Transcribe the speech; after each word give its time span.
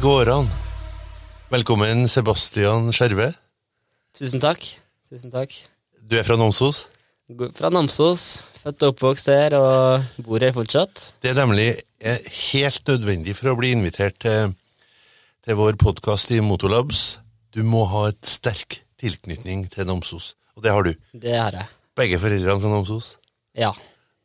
går 0.00 0.30
an. 0.32 0.46
Velkommen, 1.52 2.06
Sebastian 2.08 2.86
Skjerve. 2.94 3.26
Tusen 4.16 4.40
takk. 4.40 4.62
Tusen 5.12 5.32
takk. 5.32 5.52
Du 6.08 6.14
er 6.16 6.24
fra 6.24 6.38
Namsos. 6.40 6.86
Fra 7.56 7.68
Namsos. 7.68 8.22
Født 8.62 8.86
og 8.86 8.94
oppvokst 8.94 9.28
her, 9.28 9.56
og 9.58 10.24
bor 10.24 10.40
her 10.40 10.54
fortsatt. 10.56 11.10
Det 11.20 11.34
er 11.34 11.36
nemlig 11.42 11.68
eh, 12.00 12.30
helt 12.52 12.88
nødvendig 12.88 13.36
for 13.36 13.52
å 13.52 13.56
bli 13.60 13.74
invitert 13.76 14.16
til, 14.24 14.54
til 15.44 15.60
vår 15.60 15.76
podkast 15.80 16.32
i 16.32 16.40
Motolabs. 16.44 17.18
Du 17.52 17.60
må 17.66 17.84
ha 17.92 18.06
et 18.14 18.24
sterk 18.24 18.80
tilknytning 19.02 19.68
til 19.68 19.88
Namsos, 19.90 20.32
og 20.56 20.64
det 20.64 20.76
har 20.78 20.88
du. 20.88 20.94
Det 21.12 21.36
har 21.36 21.60
jeg. 21.60 21.68
Begge 22.00 22.24
foreldrene 22.24 22.60
fra 22.64 22.72
Namsos. 22.72 23.14
Ja. 23.58 23.74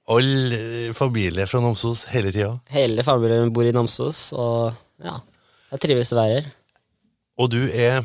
All 0.08 0.56
eh, 0.56 0.90
familie 0.96 1.52
fra 1.52 1.60
Namsos 1.64 2.08
hele 2.16 2.32
tida. 2.32 2.54
Hele 2.72 3.04
familien 3.04 3.52
bor 3.52 3.68
i 3.68 3.76
Namsos, 3.76 4.30
og 4.40 4.72
ja, 5.04 5.20
jeg 5.76 5.84
trives 5.86 6.14
å 6.14 6.20
være 6.20 6.40
her. 6.40 6.50
Og 7.42 7.52
du 7.52 7.62
er 7.68 8.02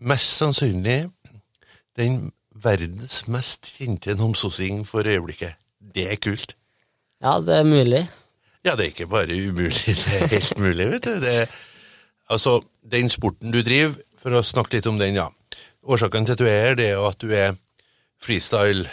mest 0.00 0.36
sannsynlig 0.40 1.04
den 1.98 2.30
verdens 2.64 3.22
mest 3.30 3.68
kjente 3.76 4.14
namsosing 4.18 4.82
for 4.88 5.06
øyeblikket. 5.06 5.56
Det 5.80 6.06
er 6.12 6.18
kult. 6.20 6.56
Ja, 7.20 7.38
det 7.44 7.60
er 7.60 7.68
mulig. 7.68 8.04
Ja, 8.64 8.74
det 8.76 8.84
er 8.84 8.92
ikke 8.92 9.08
bare 9.08 9.36
umulig, 9.36 9.96
det 10.04 10.16
er 10.18 10.32
helt 10.34 10.58
mulig, 10.58 10.88
vet 10.94 11.04
du. 11.04 11.12
Det, 11.22 11.48
altså, 12.28 12.60
den 12.92 13.08
sporten 13.08 13.52
du 13.52 13.62
driver, 13.64 13.96
for 14.20 14.36
å 14.36 14.44
snakke 14.44 14.76
litt 14.76 14.88
om 14.90 14.98
den, 15.00 15.16
ja. 15.16 15.28
Årsaken 15.80 16.26
til 16.28 16.36
at 16.36 16.42
du 16.42 16.44
er 16.44 16.58
her, 16.66 16.74
det 16.76 16.90
er 16.90 16.98
jo 16.98 17.06
at 17.08 17.22
du 17.22 17.30
er 17.32 17.54
freestyle 18.20 18.84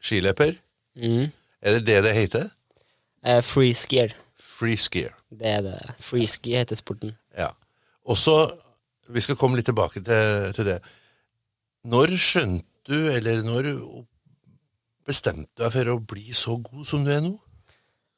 skiløper. 0.00 0.56
Mm. 0.96 1.28
Er 1.60 1.76
det 1.76 1.86
det 1.86 1.98
det 2.06 2.14
heter? 2.16 2.48
Uh, 3.26 3.42
free 3.44 3.74
skier. 3.76 4.16
Free 4.40 4.78
skier. 4.80 5.12
Det 5.32 5.48
er 5.48 5.62
det. 5.64 5.78
Free 6.02 6.28
ski 6.28 6.56
heter 6.58 6.78
sporten. 6.78 7.14
Ja. 7.38 7.48
Og 8.08 8.18
så, 8.20 8.36
vi 9.12 9.22
skal 9.24 9.38
komme 9.38 9.58
litt 9.58 9.68
tilbake 9.70 10.02
til, 10.04 10.50
til 10.56 10.68
det. 10.68 10.80
Når 11.88 12.16
skjønte 12.20 12.68
du, 12.88 12.98
eller 13.12 13.44
når 13.46 13.70
bestemte 15.06 15.50
du 15.56 15.64
deg 15.64 15.72
for 15.74 15.92
å 15.94 16.02
bli 16.12 16.34
så 16.36 16.58
god 16.62 16.84
som 16.88 17.06
du 17.06 17.12
er 17.14 17.22
nå? 17.24 17.32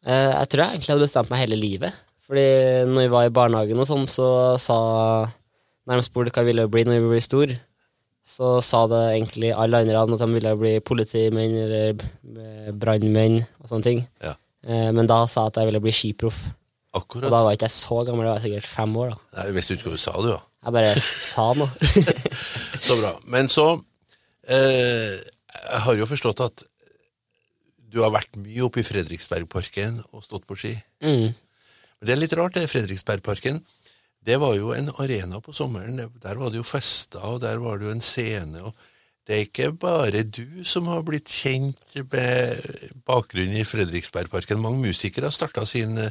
Eh, 0.05 0.33
jeg 0.33 0.51
tror 0.53 0.65
jeg 0.65 0.77
egentlig 0.77 0.93
hadde 0.95 1.07
bestemt 1.07 1.33
meg 1.33 1.45
hele 1.45 1.61
livet. 1.61 2.03
Fordi 2.25 2.49
når 2.89 3.07
vi 3.07 3.13
var 3.13 3.29
i 3.29 3.35
barnehagen 3.37 3.81
og 3.81 3.89
sånn, 3.89 4.07
så 4.09 4.29
sa 4.61 4.79
nærmest 5.89 6.11
spurte 6.11 6.33
hva 6.33 6.45
jeg 6.45 6.53
ville 6.53 6.69
bli 6.73 6.85
når 6.89 6.99
jeg 6.99 7.09
ble 7.11 7.23
stor, 7.25 7.55
så 8.25 8.55
sa 8.65 8.87
det 8.89 9.03
egentlig 9.19 9.51
alle 9.53 9.83
andre 9.85 10.01
at 10.01 10.13
de 10.23 10.29
ville 10.33 10.55
bli 10.57 10.73
politimenn 10.81 11.57
eller 11.61 12.73
brannmenn 12.81 13.43
og 13.61 13.69
sånne 13.69 13.85
ting. 13.85 14.01
Ja. 14.25 14.33
Eh, 14.65 14.89
men 14.97 15.09
da 15.09 15.27
sa 15.29 15.45
jeg 15.45 15.53
at 15.53 15.61
jeg 15.61 15.71
ville 15.73 15.83
bli 15.85 15.93
skiproff. 15.93 16.47
Og 16.95 17.03
Akkurat. 17.03 17.31
da 17.33 17.41
var 17.43 17.55
ikke 17.57 17.67
jeg 17.67 17.75
så 17.75 17.97
gammel, 18.07 18.27
jeg 18.29 18.35
var 18.37 18.43
sikkert 18.45 18.69
fem 18.71 18.93
år. 19.03 19.15
da 19.15 19.41
Nei, 19.43 19.47
visste 19.57 19.75
ikke 19.75 19.89
hva 19.91 19.97
du 19.97 20.03
sa, 20.05 20.13
du, 20.23 20.29
da. 20.31 20.41
Jeg 20.65 20.75
bare 20.77 20.93
sa 21.03 21.47
noe. 21.59 21.89
Så 22.87 22.97
bra. 23.01 23.11
Men 23.29 23.49
så 23.53 23.65
eh, 24.49 25.15
Jeg 25.19 25.81
har 25.87 25.99
jo 25.99 26.07
forstått 26.09 26.41
at 26.45 26.65
du 27.95 28.01
har 28.03 28.11
vært 28.15 28.35
mye 28.41 28.65
oppe 28.67 28.81
i 28.83 28.87
Fredriksbergparken 28.87 30.01
og 30.13 30.25
stått 30.27 30.47
på 30.51 30.57
ski. 30.59 30.73
mm. 31.05 31.29
Men 32.01 32.09
det 32.09 32.13
er 32.15 32.19
litt 32.21 32.35
rart, 32.37 32.57
det 32.59 32.67
Fredriksbergparken. 32.69 33.61
Det 34.25 34.37
var 34.43 34.55
jo 34.59 34.73
en 34.75 34.91
arena 35.01 35.39
på 35.41 35.53
sommeren. 35.57 36.01
Der 36.21 36.41
var 36.41 36.51
det 36.51 36.59
jo 36.59 36.65
fester, 36.67 37.23
og 37.23 37.39
der 37.45 37.61
var 37.63 37.79
det 37.79 37.87
jo 37.87 37.93
en 37.95 38.03
scene. 38.05 38.63
og 38.67 38.75
Det 39.25 39.37
er 39.37 39.45
ikke 39.47 39.69
bare 39.79 40.23
du 40.27 40.65
som 40.69 40.89
har 40.91 41.05
blitt 41.07 41.31
kjent 41.33 41.79
med 42.13 42.61
bakgrunn 43.07 43.55
i 43.57 43.65
Fredriksbergparken. 43.69 44.61
Mange 44.61 44.83
musikere 44.91 45.31
har 45.31 45.37
starta 45.37 45.65
sin 45.69 45.97
eh, 46.03 46.11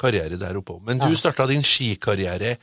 karriere 0.00 0.38
der 0.38 0.56
oppe. 0.58 0.78
Men 0.84 0.98
du 0.98 1.08
Ja. 1.08 1.14
starta 1.14 1.46
din 1.48 1.62
skikarriere 1.62 2.56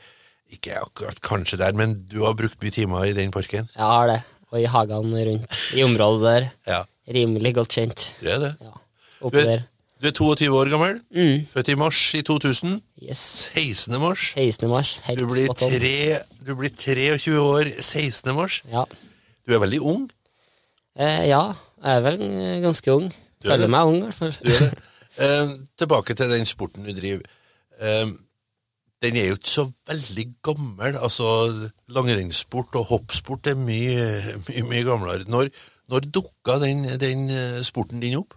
ikke 0.52 0.76
akkurat 0.82 1.20
kanskje 1.20 1.58
der, 1.58 1.72
men 1.72 1.94
du 2.08 2.24
har 2.24 2.34
brukt 2.34 2.60
mye 2.62 2.70
timer 2.70 3.04
i 3.08 3.12
den 3.16 3.30
parken. 3.30 3.68
Jeg 3.74 3.82
har 3.84 4.06
det. 4.08 4.22
Og 4.52 4.60
i 4.60 4.66
hagene 4.68 5.24
rundt 5.26 5.46
i 5.74 5.82
området 5.82 6.22
der. 6.22 6.50
Ja, 6.66 6.82
Rimelig 7.08 7.54
godt 7.54 7.68
kjent. 7.72 8.12
du 8.20 8.26
er 8.28 8.38
det. 8.38 8.56
Ja. 8.60 9.28
Du 9.30 9.38
er, 9.38 9.62
du 10.02 10.08
er 10.08 10.12
22 10.12 10.50
år 10.52 10.68
gammel, 10.70 11.00
Mm. 11.14 11.46
født 11.46 11.68
i 11.68 11.74
mars 11.74 12.14
i 12.14 12.20
2000. 12.22 12.82
Yes. 13.02 13.50
16. 13.54 13.98
mars. 13.98 14.32
16. 14.34 14.68
mars. 14.68 15.00
Helt 15.04 15.18
Du 15.18 15.26
blir, 15.26 15.46
spot 15.46 15.58
tre, 15.58 16.20
du 16.44 16.54
blir 16.54 16.68
23 16.76 17.38
år 17.38 17.72
16. 17.80 18.34
mars. 18.34 18.60
Ja. 18.70 18.84
Du 19.48 19.54
er 19.54 19.58
veldig 19.58 19.80
ung. 19.80 20.10
Eh, 20.98 21.28
ja, 21.28 21.54
jeg 21.82 21.96
er 21.96 22.00
vel 22.04 22.18
ganske 22.62 22.92
ung. 22.92 23.06
Er. 23.44 23.48
Føler 23.56 23.68
meg 23.68 23.86
ung, 23.86 23.96
i 23.96 24.00
hvert 24.10 24.14
fall. 24.14 24.36
Du 24.44 24.50
er 24.52 24.58
det. 24.70 24.78
Eh, 25.18 25.48
tilbake 25.78 26.14
til 26.16 26.30
den 26.30 26.46
sporten 26.48 26.86
du 26.86 26.92
driver. 26.96 27.26
Eh, 27.80 28.12
den 29.02 29.18
er 29.18 29.28
jo 29.28 29.38
ikke 29.38 29.50
så 29.50 29.66
veldig 29.88 30.26
gammel. 30.46 30.96
altså 30.96 31.26
Langrennssport 31.88 32.74
og 32.78 32.84
hoppsport 32.92 33.46
er 33.50 33.58
mye, 33.58 34.06
mye, 34.48 34.64
mye 34.70 34.84
gamlere. 34.86 35.26
Når, 35.28 35.50
når 35.90 36.06
dukka 36.14 36.58
den, 36.62 36.84
den 37.00 37.30
eh, 37.30 37.62
sporten 37.66 38.00
din 38.00 38.20
opp? 38.20 38.36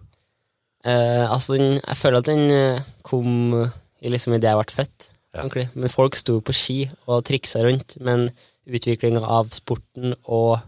Eh, 0.84 1.24
altså, 1.32 1.54
den, 1.54 1.80
jeg 1.80 1.96
føler 1.96 2.18
at 2.18 2.26
den 2.26 2.50
eh, 2.50 2.82
kom 3.02 3.54
i 4.02 4.10
liksom 4.12 4.34
idet 4.36 4.50
jeg 4.50 4.58
ble 4.60 4.76
født. 4.82 5.08
Ja. 5.36 5.66
Men 5.74 5.92
folk 5.92 6.16
sto 6.16 6.38
på 6.40 6.54
ski 6.56 6.78
og 7.06 7.24
triksa 7.28 7.62
rundt. 7.64 7.98
Men 8.00 8.28
utviklinga 8.66 9.22
av 9.22 9.50
sporten 9.54 10.14
og 10.24 10.58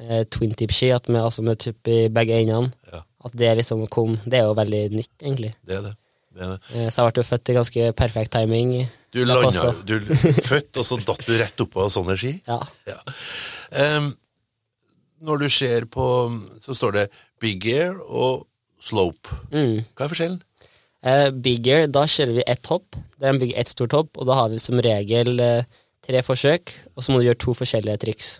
eh, 0.00 0.24
twin 0.32 0.54
tip-ski, 0.56 0.92
at 0.94 1.08
vi 1.08 1.20
altså 1.20 1.44
med 1.44 1.66
i 1.68 2.08
begge 2.08 2.40
endene, 2.40 2.72
Ja. 2.92 3.02
At 3.22 3.34
det 3.38 3.50
liksom 3.60 3.84
kom 3.92 4.16
Det 4.24 4.40
er 4.40 4.48
jo 4.48 4.56
veldig 4.58 4.82
nytt, 4.94 5.12
egentlig. 5.22 5.52
Det 5.62 5.76
er 5.78 5.84
det. 5.86 5.94
det, 6.34 6.42
er 6.42 6.52
det. 6.54 6.58
Eh, 6.74 6.88
så 6.90 7.02
jeg 7.02 7.12
ble 7.12 7.22
jo 7.22 7.28
født 7.28 7.52
i 7.52 7.56
ganske 7.58 7.92
perfekt 7.98 8.34
timing. 8.34 8.74
Du 9.12 9.22
Da 9.24 9.38
landa. 9.40 9.72
Du 9.86 9.98
født, 10.52 10.76
og 10.76 10.86
så 10.86 10.98
datt 11.02 11.26
du 11.26 11.34
rett 11.38 11.64
oppå 11.66 11.88
sånne 11.92 12.16
ski? 12.20 12.34
Ja. 12.48 12.60
Ja. 12.88 12.98
Um, 13.72 14.14
når 15.22 15.44
du 15.44 15.50
ser 15.54 15.86
på 15.86 16.04
Så 16.60 16.74
står 16.74 16.96
det 16.96 17.04
big 17.42 17.64
air 17.70 17.94
og 18.08 18.46
slope. 18.82 19.30
Mm. 19.52 19.84
Hva 19.94 20.06
er 20.06 20.10
forskjellen? 20.10 20.40
Uh, 21.02 21.30
big 21.34 21.66
air, 21.70 21.88
da 21.90 22.04
kjører 22.06 22.36
vi 22.36 22.44
ett 22.46 22.68
hopp, 22.70 22.98
der 23.18 23.34
de 23.34 23.42
bygger 23.42 23.58
ett 23.58 23.70
stort 23.70 23.94
hopp, 23.96 24.18
og 24.18 24.28
da 24.28 24.36
har 24.38 24.52
vi 24.52 24.60
som 24.62 24.78
regel 24.82 25.34
uh, 25.42 25.66
tre 26.06 26.22
forsøk, 26.22 26.74
og 26.94 27.02
så 27.02 27.10
må 27.10 27.18
du 27.18 27.26
gjøre 27.26 27.40
to 27.42 27.54
forskjellige 27.58 28.02
triks. 28.04 28.30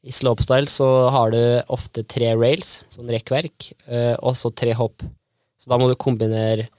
I 0.00 0.12
slopestyle 0.16 0.68
så 0.70 0.86
har 1.12 1.32
du 1.34 1.40
ofte 1.72 2.04
tre 2.08 2.32
rails, 2.38 2.80
sånn 2.92 3.10
rekkverk, 3.12 3.72
eh, 3.90 4.14
og 4.24 4.36
så 4.38 4.48
tre 4.56 4.72
hopp. 4.76 5.04
Så 5.60 5.68
da 5.68 5.76
må 5.80 5.90
du 5.90 5.96
kombinere 6.00 6.70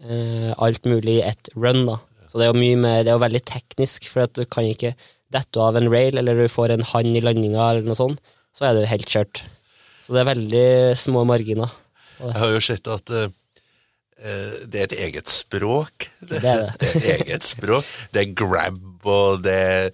eh, 0.00 0.50
alt 0.56 0.88
mulig 0.88 1.18
i 1.18 1.26
ett 1.28 1.52
run, 1.56 1.84
da. 1.90 1.98
Så 2.30 2.40
det 2.40 2.46
er 2.46 2.54
jo 2.54 2.62
mye 2.62 2.78
mer, 2.80 3.02
det 3.04 3.12
er 3.12 3.18
jo 3.18 3.26
veldig 3.26 3.42
teknisk, 3.50 4.08
for 4.08 4.24
at 4.24 4.32
du 4.38 4.46
kan 4.48 4.64
ikke 4.64 4.94
dette 5.30 5.60
av 5.62 5.76
en 5.76 5.90
rail, 5.92 6.16
eller 6.16 6.40
du 6.40 6.48
får 6.48 6.72
en 6.72 6.86
hand 6.94 7.20
i 7.20 7.24
landinga, 7.24 7.68
eller 7.68 7.84
noe 7.84 7.98
sånt, 7.98 8.22
så 8.56 8.70
er 8.70 8.78
du 8.78 8.88
helt 8.88 9.12
kjørt. 9.12 9.44
Så 10.00 10.16
det 10.16 10.22
er 10.22 10.30
veldig 10.32 10.66
små 10.96 11.26
marginer. 11.28 11.70
Jeg 12.20 12.36
har 12.40 12.54
jo 12.54 12.64
sett 12.64 12.88
at 12.88 13.12
eh, 13.12 13.28
det 14.64 14.80
er 14.80 14.86
et 14.88 15.00
eget 15.04 15.28
språk. 15.28 16.08
Det, 16.22 16.40
Det 16.40 16.48
er 16.48 16.64
det. 16.64 16.72
det 16.80 16.94
er 16.96 16.96
et 16.96 17.26
eget 17.28 17.50
språk. 17.50 17.92
Det 18.14 18.24
er 18.24 18.38
grab, 18.40 18.80
og 19.04 19.44
det 19.44 19.58
er 19.68 19.92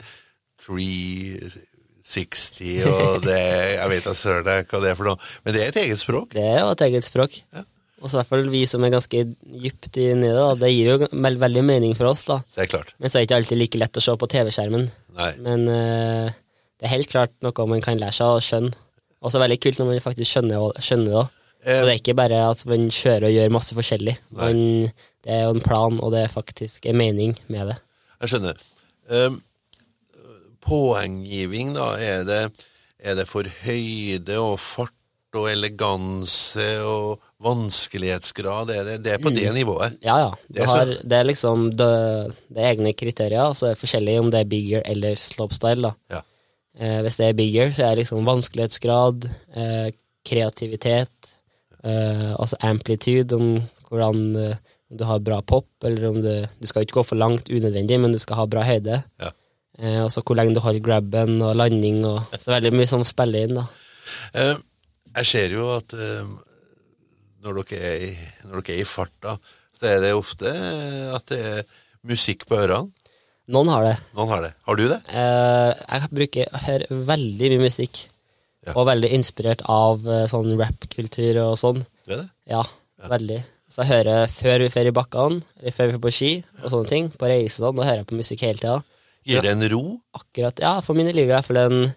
360, 2.07 2.85
og 2.91 3.25
det 3.27 3.39
Jeg 3.77 3.89
vet 3.93 4.07
da 4.07 4.15
søren 4.17 4.47
hva 4.47 4.83
det 4.83 4.93
er 4.93 4.99
for 4.99 5.09
noe. 5.11 5.19
Men 5.45 5.57
det 5.57 5.65
er 5.65 5.73
et 5.73 5.81
eget 5.85 6.01
språk. 6.03 6.31
Det 6.37 6.45
er 6.45 6.61
jo 6.63 6.71
et 6.73 6.85
eget 6.87 7.09
språk. 7.09 7.41
Ja. 7.55 7.65
Og 8.03 8.11
så 8.11 8.17
i 8.17 8.21
hvert 8.21 8.29
fall 8.29 8.51
vi 8.53 8.63
som 8.69 8.85
er 8.85 8.93
ganske 8.93 9.23
dypt 9.41 9.89
det. 9.97 10.11
Da. 10.21 10.49
Det 10.61 10.69
gir 10.71 10.91
jo 10.93 11.09
veld 11.11 11.41
veldig 11.41 11.63
mening 11.67 11.95
for 11.99 12.11
oss, 12.11 12.27
da. 12.29 12.41
Det 12.55 12.67
er 12.67 12.73
klart. 12.75 12.93
Men 13.01 13.11
så 13.11 13.19
er 13.19 13.25
det 13.25 13.31
ikke 13.31 13.39
alltid 13.41 13.61
like 13.63 13.81
lett 13.81 13.99
å 13.99 14.05
se 14.05 14.17
på 14.21 14.29
TV-skjermen. 14.35 14.85
Nei. 15.17 15.31
Men 15.43 15.65
uh, 15.71 16.29
det 16.77 16.87
er 16.87 16.93
helt 16.93 17.11
klart 17.11 17.33
noe 17.45 17.67
man 17.73 17.83
kan 17.85 17.99
lære 18.01 18.15
seg 18.19 18.37
å 18.37 18.45
skjønne. 18.45 18.77
Og 19.25 19.33
så 19.33 19.39
er 19.39 19.41
det 19.41 19.47
veldig 19.47 19.61
kult 19.65 19.81
når 19.81 19.89
man 19.91 20.05
faktisk 20.05 20.31
skjønner, 20.31 20.79
skjønner 20.85 21.15
det. 21.17 21.25
Eh, 21.67 21.81
Og 21.81 21.89
det 21.89 21.95
er 21.95 21.99
ikke 22.03 22.15
bare 22.21 22.43
at 22.53 22.63
man 22.69 22.85
kjører 22.95 23.27
og 23.27 23.35
gjør 23.35 23.55
masse 23.57 23.75
forskjellig. 23.75 24.15
Man, 24.39 24.61
det 25.25 25.33
er 25.35 25.47
jo 25.49 25.57
en 25.57 25.65
plan, 25.65 25.97
og 25.99 26.13
det 26.15 26.21
er 26.23 26.31
faktisk 26.31 26.87
en 26.87 27.01
mening 27.01 27.33
med 27.51 27.73
det. 27.73 27.79
Jeg 28.23 28.35
skjønner. 28.35 28.61
Um, 29.11 29.41
poenggiving, 30.67 31.75
da, 31.77 31.95
er 32.03 32.27
det, 32.29 32.43
er 32.99 33.19
det 33.19 33.27
for 33.31 33.49
høyde 33.65 34.39
og 34.43 34.59
fart 34.61 34.93
og 35.37 35.49
eleganse 35.51 36.67
og 36.87 37.23
vanskelighetsgrad? 37.45 38.73
Er 38.73 38.87
det, 38.89 38.97
det 39.05 39.15
er 39.15 39.23
på 39.23 39.33
det 39.35 39.51
nivået? 39.55 39.99
Ja, 40.05 40.19
ja. 40.25 40.31
Det 40.49 40.65
er 40.65 40.71
har, 40.71 40.93
det 41.03 41.19
er 41.19 41.29
liksom 41.29 41.69
det, 41.75 41.91
det 42.49 42.63
er 42.63 42.71
egne 42.73 42.95
kriterier, 42.97 43.45
Altså 43.45 43.69
det 43.69 43.77
er 43.77 43.83
forskjellig 43.83 44.19
om 44.23 44.31
det 44.33 44.43
er 44.43 44.51
bigger 44.51 44.87
eller 44.87 45.21
slopestyle. 45.21 45.91
da. 45.91 45.93
Ja. 46.17 46.23
Eh, 46.77 47.01
hvis 47.05 47.19
det 47.21 47.29
er 47.29 47.39
bigger, 47.39 47.73
så 47.73 47.85
er 47.85 47.95
det 47.95 48.05
liksom 48.05 48.29
vanskelighetsgrad, 48.29 49.29
eh, 49.57 49.89
kreativitet, 50.27 51.35
eh, 51.85 52.33
altså 52.35 52.59
amplitude, 52.61 53.37
om 53.37 53.61
hvordan 53.91 54.25
eh, 54.37 54.57
om 54.91 54.99
du 55.01 55.05
har 55.05 55.19
bra 55.19 55.41
pop, 55.43 55.67
eller 55.85 56.09
om 56.09 56.21
du 56.23 56.47
Du 56.61 56.67
skal 56.67 56.83
ikke 56.83 57.01
gå 57.01 57.03
for 57.03 57.17
langt 57.17 57.49
unødvendig, 57.51 57.99
men 58.01 58.13
du 58.13 58.19
skal 58.19 58.37
ha 58.37 58.47
bra 58.47 58.63
høyde. 58.63 59.03
Ja. 59.21 59.31
Eh, 59.79 60.01
og 60.05 60.11
så 60.13 60.23
hvor 60.25 60.39
lenge 60.39 60.55
du 60.57 60.63
holder 60.65 60.85
grabben 60.85 61.37
og 61.45 61.57
landing, 61.59 62.03
og 62.09 62.23
så 62.43 62.55
veldig 62.57 62.73
mye 62.77 62.89
som 62.91 63.05
spiller 63.07 63.47
inn, 63.49 63.59
da. 63.59 63.67
Eh, 64.37 64.55
jeg 65.21 65.31
ser 65.33 65.57
jo 65.57 65.69
at 65.77 65.93
eh, 65.97 66.29
når, 67.45 67.63
dere 67.71 67.91
er 67.93 68.05
i, 68.09 68.13
når 68.49 68.63
dere 68.65 68.77
er 68.79 68.83
i 68.85 68.89
farta, 68.89 69.37
så 69.77 69.91
er 69.91 70.01
det 70.05 70.15
ofte 70.17 70.51
eh, 70.53 71.11
at 71.17 71.27
det 71.33 71.41
er 71.53 71.63
musikk 72.07 72.47
på 72.49 72.59
ørene. 72.63 72.93
Noen 73.53 73.69
har 73.71 73.85
det. 73.87 73.97
Noen 74.19 74.31
har 74.33 74.41
det. 74.43 74.53
Har 74.67 74.79
du 74.79 74.85
det? 74.91 74.97
Jeg 75.07 76.09
bruker 76.19 76.49
å 76.51 76.61
høre 76.65 76.97
veldig 77.13 77.51
mye 77.53 77.67
musikk, 77.69 78.01
Ja. 78.67 78.73
og 78.75 78.89
veldig 78.89 79.13
inspirert 79.15 79.61
av 79.71 80.03
sånn 80.27 80.57
rap-kultur 80.59 81.39
og 81.45 81.53
sånn. 81.61 81.85
Du 82.03 82.17
er 82.17 82.25
det? 82.25 82.27
Ja, 82.51 82.65
veldig. 83.07 83.37
Så 83.71 83.85
jeg 83.85 83.93
hører 83.93 84.27
før 84.35 84.65
vi 84.65 84.69
drar 84.75 84.91
i 84.91 84.95
bakkene, 84.97 85.39
eller 85.61 85.75
før 85.77 85.87
vi 85.87 85.95
drar 85.95 86.03
på 86.09 86.13
ski 86.17 86.31
og 86.65 86.67
sånne 86.73 86.91
ting, 86.91 87.07
på 87.15 87.31
reise 87.31 87.61
og 87.61 87.69
sånn, 87.69 87.79
da 87.79 87.87
hører 87.87 88.03
jeg 88.03 88.09
på 88.11 88.19
musikk 88.19 88.43
hele 88.49 88.59
tida. 88.59 88.75
Gir 89.27 89.43
det 89.43 89.53
en 89.57 89.67
ro? 89.73 89.83
Akkurat, 90.17 90.61
ja, 90.63 90.77
for 90.87 90.99
min 90.99 91.11
liv. 91.15 91.33
For 91.47 91.59
den 91.59 91.73
en 91.89 91.95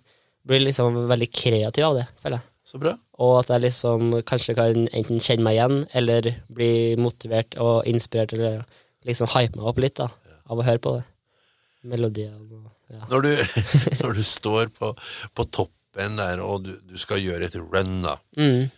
blir 0.50 0.64
liksom 0.66 0.96
veldig 1.10 1.30
kreativ 1.36 1.86
av 1.86 2.00
det, 2.00 2.08
føler 2.24 2.40
jeg. 2.40 2.46
Så 2.70 2.80
bra. 2.81 2.94
Og 3.20 3.36
at 3.42 3.52
jeg 3.54 3.66
liksom 3.68 4.12
kanskje 4.30 4.56
kan 4.58 4.88
enten 4.94 5.22
kjenne 5.22 5.46
meg 5.46 5.58
igjen, 5.58 5.80
eller 5.98 6.30
bli 6.54 6.72
motivert 7.02 7.58
og 7.62 7.88
inspirert, 7.90 8.34
eller 8.38 8.62
liksom 9.08 9.30
hype 9.34 9.58
meg 9.58 9.70
opp 9.72 9.81
litt 9.81 9.98
da, 10.00 10.10
av 10.50 10.62
å 10.62 10.66
høre 10.66 10.81
på 10.84 10.96
det. 10.98 11.06
Melodiene 11.90 12.66
ja. 12.90 13.06
Når 13.12 13.26
du, 13.26 13.31
når 14.02 14.18
du 14.18 14.24
står 14.26 14.72
på, 14.74 14.92
på 15.38 15.46
toppen 15.54 16.18
der, 16.18 16.42
og 16.42 16.66
du, 16.66 16.74
du 16.90 16.98
skal 17.00 17.22
gjøre 17.22 17.50
et 17.50 17.58
run, 17.60 18.00
da, 18.06 18.18
Mm. 18.40 18.70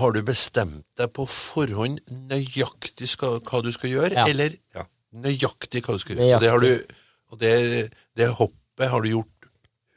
har 0.00 0.12
du 0.12 0.22
bestemt 0.24 0.84
deg 1.00 1.12
på 1.16 1.26
forhånd 1.28 2.00
nøyaktig 2.30 3.08
skal, 3.12 3.40
hva 3.40 3.62
du 3.64 3.72
skal 3.74 3.92
gjøre? 3.92 4.14
Ja. 4.16 4.26
Eller 4.30 4.56
ja, 4.76 4.86
nøyaktig 5.12 5.84
hva 5.84 5.96
du 5.96 6.02
skal 6.04 6.16
gjøre? 6.20 6.36
Og, 6.36 6.44
det, 6.44 6.50
har 6.52 6.64
du, 6.64 6.96
og 7.32 7.38
det, 7.40 7.52
det 8.16 8.28
hoppet 8.38 8.90
har 8.92 9.02
du 9.02 9.08
gjort 9.10 9.48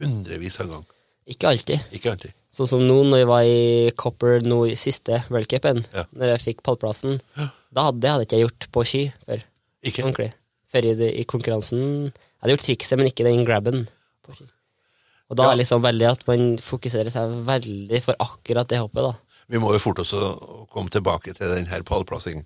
hundrevis 0.01 0.59
av 0.63 0.69
ganger. 0.71 0.95
Ikke 1.29 1.49
alltid. 1.51 1.79
Ikke 1.93 2.11
alltid. 2.15 2.33
Sånn 2.55 2.67
som 2.71 2.81
nå 2.81 2.95
når 3.05 3.19
jeg 3.21 3.27
var 3.29 3.45
i 3.45 3.91
Copper 3.99 4.39
nå 4.41 4.63
i 4.71 4.75
siste 4.79 5.19
worldcupen, 5.29 5.83
Ja. 5.93 6.05
når 6.17 6.31
jeg 6.33 6.41
fikk 6.47 6.63
pallplassen. 6.65 7.19
Da 7.71 7.83
hadde, 7.89 7.99
det 8.01 8.09
hadde 8.09 8.25
ikke 8.25 8.39
gjort 8.41 8.67
på 8.73 8.83
ski 8.89 9.03
før. 9.27 9.43
Ikke? 9.85 10.03
Ordentlig. 10.07 10.31
Før 10.73 10.87
i, 10.89 10.93
i 11.21 11.25
konkurransen. 11.29 11.83
Jeg 12.09 12.41
hadde 12.41 12.55
gjort 12.55 12.65
trikset, 12.65 12.97
men 12.97 13.11
ikke 13.11 13.27
den 13.27 13.45
grabben. 13.45 13.85
på 14.25 14.33
ski. 14.35 14.47
Og 15.29 15.37
da 15.37 15.43
Ja. 15.45 15.51
er 15.53 15.59
liksom 15.61 15.83
veldig 15.85 16.07
at 16.09 16.25
man 16.27 16.57
fokuserer 16.57 17.11
seg 17.13 17.29
veldig 17.45 18.01
for 18.01 18.15
akkurat 18.19 18.67
det 18.67 18.79
hoppet, 18.81 19.03
da. 19.11 19.13
Vi 19.49 19.57
må 19.61 19.71
jo 19.73 19.79
fort 19.81 19.97
også 20.01 20.65
komme 20.73 20.89
tilbake 20.89 21.33
til 21.37 21.47
den 21.53 21.65
her 21.69 21.81
pallplassingen. 21.85 22.45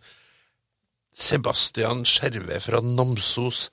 Sebastian 1.14 2.04
Skjerve 2.08 2.60
fra 2.64 2.80
Namsos 2.82 3.70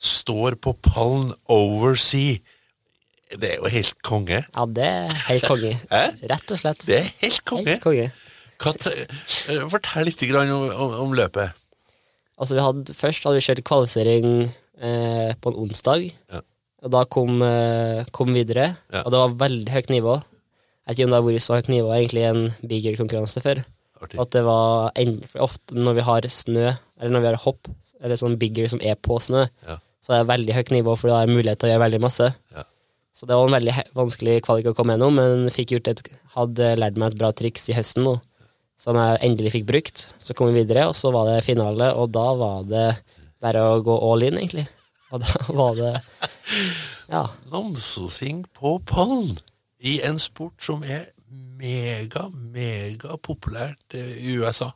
står 0.00 0.56
på 0.64 0.72
pallen 0.84 1.32
oversea. 1.52 2.38
Det 3.30 3.46
er 3.52 3.56
jo 3.60 3.70
helt 3.70 3.94
konge. 4.02 4.40
Ja, 4.42 4.64
det 4.66 4.86
er 4.88 5.12
helt 5.28 5.46
konge. 5.46 5.72
Rett 6.32 6.50
og 6.56 6.58
slett. 6.58 6.82
Det 6.88 6.96
er 6.98 7.10
helt 7.22 7.44
konge. 7.46 7.68
Helt 7.68 7.84
konge. 7.84 8.08
Eh, 8.60 9.66
Fortell 9.70 10.08
litt 10.08 10.24
om, 10.34 10.50
om, 10.74 10.94
om 11.06 11.12
løpet. 11.16 11.54
Altså, 12.40 12.56
vi 12.56 12.64
hadde, 12.64 12.94
først 12.96 13.24
hadde 13.24 13.38
vi 13.38 13.44
kjørt 13.44 13.62
kvalifisering 13.68 14.28
eh, 14.80 15.34
på 15.40 15.52
en 15.52 15.58
onsdag, 15.66 16.06
Ja. 16.32 16.40
og 16.82 16.92
da 16.94 17.04
kom, 17.04 17.42
eh, 17.44 18.04
kom 18.16 18.32
videre, 18.34 18.70
Ja. 18.92 19.02
og 19.04 19.12
det 19.12 19.20
var 19.20 19.36
veldig 19.48 19.72
høyt 19.76 19.90
nivå. 19.92 20.14
Jeg 20.16 20.96
vet 20.96 20.98
ikke 20.98 21.04
om 21.06 21.12
det 21.12 21.18
har 21.20 21.28
vært 21.28 21.44
så 21.44 21.58
høyt 21.58 21.68
nivå 21.70 21.92
egentlig 21.94 22.22
i 22.24 22.30
en 22.30 22.42
bigger-konkurranse 22.66 23.42
før. 23.44 23.60
Artig. 24.00 24.18
At 24.24 24.30
det 24.32 24.42
var 24.46 24.90
en, 24.96 25.12
ofte 25.44 25.76
når 25.76 25.94
vi 26.00 26.06
har 26.08 26.28
snø, 26.32 26.66
eller 27.00 27.12
når 27.14 27.20
vi 27.20 27.30
har 27.30 27.40
hopp, 27.44 27.68
eller 28.00 28.16
sånn 28.16 28.38
bigger 28.40 28.66
som 28.72 28.80
er 28.82 28.96
på 28.96 29.20
snø, 29.20 29.46
Ja. 29.68 29.76
Så 30.00 30.14
er 30.14 30.22
det 30.22 30.30
veldig 30.32 30.56
høyt 30.56 30.72
nivå, 30.74 30.96
for 30.96 31.12
da 31.12 31.20
er 31.20 31.28
det 31.28 31.36
mulighet 31.36 31.60
til 31.60 31.68
å 31.68 31.72
gjøre 31.74 31.84
veldig 31.84 32.00
masse. 32.02 32.30
Ja. 32.56 32.64
Så 33.16 33.26
det 33.28 33.36
var 33.36 33.48
en 33.50 33.56
veldig 33.58 33.74
vanskelig 33.98 34.38
kvalik 34.46 34.70
å 34.70 34.74
komme 34.76 34.94
gjennom, 34.96 35.18
men 35.20 35.52
fikk 35.52 35.74
gjort 35.76 35.90
et, 35.92 36.02
hadde 36.36 36.72
lært 36.78 36.98
meg 37.00 37.12
et 37.12 37.20
bra 37.20 37.32
triks 37.36 37.68
i 37.68 37.76
høsten 37.76 38.06
nå, 38.06 38.14
som 38.80 38.96
jeg 38.96 39.20
endelig 39.26 39.52
fikk 39.58 39.68
brukt. 39.68 40.06
Så 40.22 40.36
kom 40.36 40.48
vi 40.48 40.62
videre, 40.62 40.86
og 40.88 40.96
så 40.96 41.12
var 41.12 41.28
det 41.28 41.44
finale, 41.44 41.90
og 41.92 42.12
da 42.14 42.26
var 42.38 42.64
det 42.70 42.86
bare 43.42 43.64
å 43.74 43.80
gå 43.84 43.96
all 44.08 44.24
in, 44.24 44.40
egentlig. 44.40 44.66
Og 45.10 45.24
da 45.24 45.46
var 45.60 45.78
det 45.78 45.94
Ja. 47.10 47.24
Namsosing 47.50 48.44
på 48.54 48.78
pallen 48.86 49.36
i 49.82 49.98
en 50.06 50.20
sport 50.22 50.62
som 50.62 50.84
er 50.86 51.08
mega, 51.60 52.28
mega 52.30 53.16
populært 53.22 53.96
eh, 53.98 54.16
i 54.22 54.36
USA. 54.40 54.70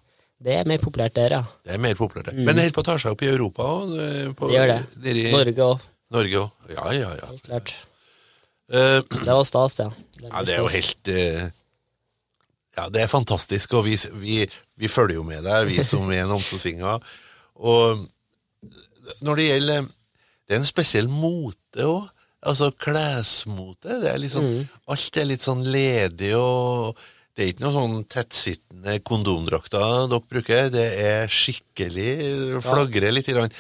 Det 0.45 0.53
er 0.53 0.69
mer 0.69 0.81
populært 0.83 1.15
der, 1.17 1.39
ja. 1.39 1.43
Det 1.65 1.73
er 1.73 1.81
mer 1.81 1.97
populært. 1.97 2.29
der. 2.29 2.37
Men 2.37 2.53
det 2.53 2.67
holder 2.67 2.77
på 2.77 2.83
å 2.85 2.87
ta 2.91 2.97
seg 3.01 3.15
opp 3.15 3.23
i 3.25 3.31
Europa 3.33 3.65
òg. 3.65 3.93
Det 3.97 4.53
gjør 4.53 4.73
det. 4.75 5.15
I 5.15 5.27
Norge 5.33 5.69
òg, 5.71 5.85
Norge 6.13 6.41
òg. 6.43 6.71
Ja, 6.75 6.87
ja, 6.93 7.11
ja. 7.21 7.29
helt 7.31 7.47
klart. 7.49 7.75
Uh, 8.69 9.01
Det 9.09 9.29
var 9.29 9.45
stas, 9.49 9.79
ja. 9.81 9.91
Ja, 10.23 10.43
det 10.45 10.55
er 10.57 10.63
jo 10.63 10.71
helt 10.73 11.11
uh, 11.13 11.43
Ja, 12.77 12.89
det 12.93 13.03
er 13.05 13.11
fantastisk, 13.13 13.77
og 13.79 13.85
vi, 13.87 13.97
vi, 14.21 14.39
vi 14.81 14.89
følger 14.89 15.19
jo 15.21 15.25
med 15.27 15.45
deg, 15.45 15.69
vi 15.69 15.85
som 15.93 16.09
er 16.13 16.29
namsosinga. 16.29 16.99
Og 17.55 18.05
når 19.25 19.41
det 19.41 19.49
gjelder 19.51 19.89
Det 20.45 20.57
er 20.57 20.61
en 20.61 20.69
spesiell 20.69 21.09
mote 21.09 21.89
òg. 21.89 22.11
Altså 22.45 22.69
klesmote. 22.77 24.03
Det 24.03 24.11
er 24.11 24.19
litt 24.21 24.35
sånn, 24.35 24.51
Alt 24.93 25.17
er 25.17 25.29
litt 25.31 25.45
sånn 25.45 25.63
ledig 25.65 26.35
og 26.37 26.99
Det 27.35 27.43
er 27.43 27.51
ikke 27.51 27.65
noe 27.65 27.75
sånn 27.75 28.03
tettsittende 28.07 28.99
kondomdrakter 29.03 30.05
dere 30.11 30.21
bruker. 30.31 30.69
Det 30.71 30.85
er 31.03 31.31
skikkelig 31.33 32.61
Flagrer 32.63 33.15
litt. 33.15 33.31
Grann. 33.35 33.55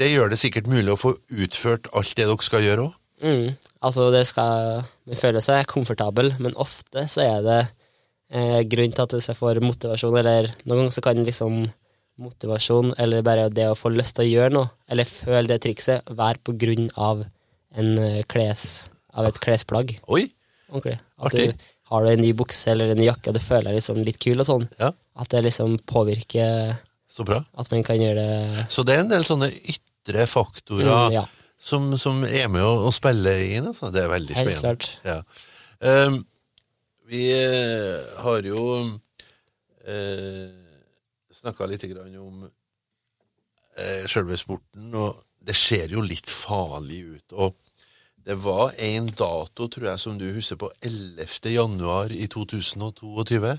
Det 0.00 0.08
gjør 0.10 0.32
det 0.32 0.40
sikkert 0.40 0.70
mulig 0.70 0.94
å 0.94 0.98
få 0.98 1.12
utført 1.14 1.86
alt 1.94 2.16
det 2.18 2.26
dere 2.26 2.46
skal 2.46 2.66
gjøre 2.66 2.88
òg. 2.88 2.96
Mm. 3.20 3.50
Altså, 3.84 4.06
det 4.14 4.22
skal 4.30 4.80
Man 5.06 5.18
føler 5.20 5.44
seg 5.44 5.68
komfortabel, 5.68 6.32
men 6.40 6.56
ofte 6.56 7.04
så 7.10 7.22
er 7.22 7.44
det 7.44 7.60
eh, 8.32 8.62
grunn 8.70 8.94
til 8.94 9.04
at 9.04 9.14
hvis 9.16 9.28
jeg 9.30 9.38
får 9.38 9.60
motivasjon, 9.64 10.16
eller 10.22 10.50
noen 10.64 10.82
ganger 10.82 10.94
så 10.96 11.04
kan 11.04 11.20
liksom 11.26 11.60
motivasjon, 12.20 12.94
eller 13.00 13.24
bare 13.26 13.48
det 13.52 13.68
å 13.70 13.78
få 13.78 13.92
lyst 13.94 14.16
til 14.18 14.26
å 14.26 14.30
gjøre 14.30 14.54
noe, 14.56 14.72
eller 14.90 15.08
føle 15.08 15.46
det 15.50 15.60
trikset, 15.64 16.10
være 16.10 16.42
på 16.44 16.56
grunn 16.60 16.90
av 16.96 17.24
en 17.78 17.92
eh, 18.02 18.22
kles 18.30 18.66
av 19.14 19.28
et 19.28 19.40
klesplagg. 19.42 19.94
Oi! 20.10 20.24
Ordentlig. 20.70 21.00
At 21.18 21.32
Artig. 21.32 21.46
du 21.50 21.70
har 21.90 22.04
du 22.06 22.10
en 22.12 22.20
ny 22.22 22.30
bukse 22.38 22.70
eller 22.70 22.92
en 22.92 22.98
ny 23.00 23.08
jakke, 23.08 23.28
og 23.32 23.34
du 23.36 23.40
føler 23.42 23.70
deg 23.70 23.80
liksom 23.80 24.00
litt 24.06 24.18
kul 24.22 24.38
og 24.42 24.46
sånn. 24.48 24.68
Ja, 24.78 24.92
At 25.20 25.28
det 25.34 25.42
liksom 25.48 25.76
påvirker 25.90 26.76
så 27.10 27.24
bra. 27.26 27.40
at 27.58 27.70
man 27.72 27.82
kan 27.82 27.98
gjøre 27.98 28.22
det 28.22 28.66
Så 28.70 28.84
det 28.86 28.94
er 28.96 29.00
en 29.04 29.10
del 29.10 29.24
sånne 29.26 29.48
ytre 29.50 30.26
faktorer 30.30 30.86
Mm, 30.86 31.12
ja. 31.18 31.24
som, 31.58 31.90
som 31.98 32.22
er 32.24 32.46
med 32.48 32.62
å, 32.62 32.86
å 32.86 32.92
spille 32.94 33.34
inn. 33.50 33.66
Altså. 33.72 33.90
Det 33.92 34.04
er 34.04 34.12
veldig 34.14 34.36
Helt 34.38 34.48
spennende. 34.56 34.76
klart. 34.76 35.00
Ja. 35.04 36.06
Um, 36.06 36.20
vi 37.10 37.24
eh, 37.34 37.98
har 38.22 38.46
jo 38.46 38.62
uh, 39.88 40.48
snakka 41.40 41.66
litt 41.70 41.82
grann 41.90 42.14
om 42.20 42.44
uh, 42.46 44.04
sjølve 44.10 44.36
sporten, 44.38 44.92
og 44.94 45.18
det 45.40 45.56
ser 45.58 45.90
jo 45.94 46.04
litt 46.04 46.30
farlig 46.30 47.02
ut. 47.16 47.32
og 47.34 47.56
det 48.26 48.36
var 48.44 48.72
en 48.78 49.08
dato, 49.16 49.66
tror 49.68 49.86
jeg, 49.90 50.00
som 50.02 50.18
du 50.20 50.26
husker 50.34 50.58
på, 50.60 50.68
11. 50.84 51.26
januar 51.54 52.12
i 52.12 52.26
2022. 52.30 53.54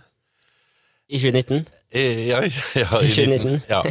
I 1.11 1.19
2019. 1.19 1.65
Eh, 1.91 2.27
Ja, 2.29 2.41
ja, 2.83 3.01
i 3.01 3.09
2019. 3.11 3.61
ja. 3.69 3.81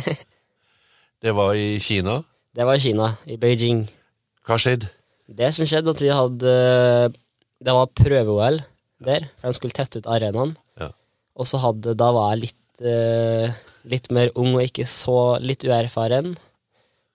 Det 1.20 1.34
var 1.36 1.52
i 1.54 1.78
Kina. 1.84 2.22
Det 2.56 2.64
var 2.66 2.78
i 2.78 2.80
Kina, 2.80 3.10
i 3.28 3.36
Beijing. 3.36 3.82
Hva 4.46 4.56
skjedde? 4.58 4.88
Det 5.28 5.50
som 5.54 5.66
skjedde, 5.68 5.92
at 5.92 6.00
vi 6.02 6.08
hadde 6.10 6.52
Det 7.60 7.74
var 7.76 7.90
prøve-OL 7.94 8.56
der, 9.04 9.26
for 9.38 9.48
de 9.52 9.56
skulle 9.58 9.76
teste 9.76 10.00
ut 10.00 10.08
arenaen. 10.10 10.54
Ja. 10.80 10.88
Og 11.36 11.46
så 11.46 11.60
hadde 11.62 11.94
Da 11.96 12.08
var 12.16 12.32
jeg 12.32 12.46
litt, 12.48 12.82
eh, 12.84 13.52
litt 13.84 14.10
mer 14.10 14.32
ung 14.34 14.54
og 14.56 14.64
ikke 14.64 14.86
så 14.88 15.36
litt 15.44 15.64
uerfaren. 15.68 16.34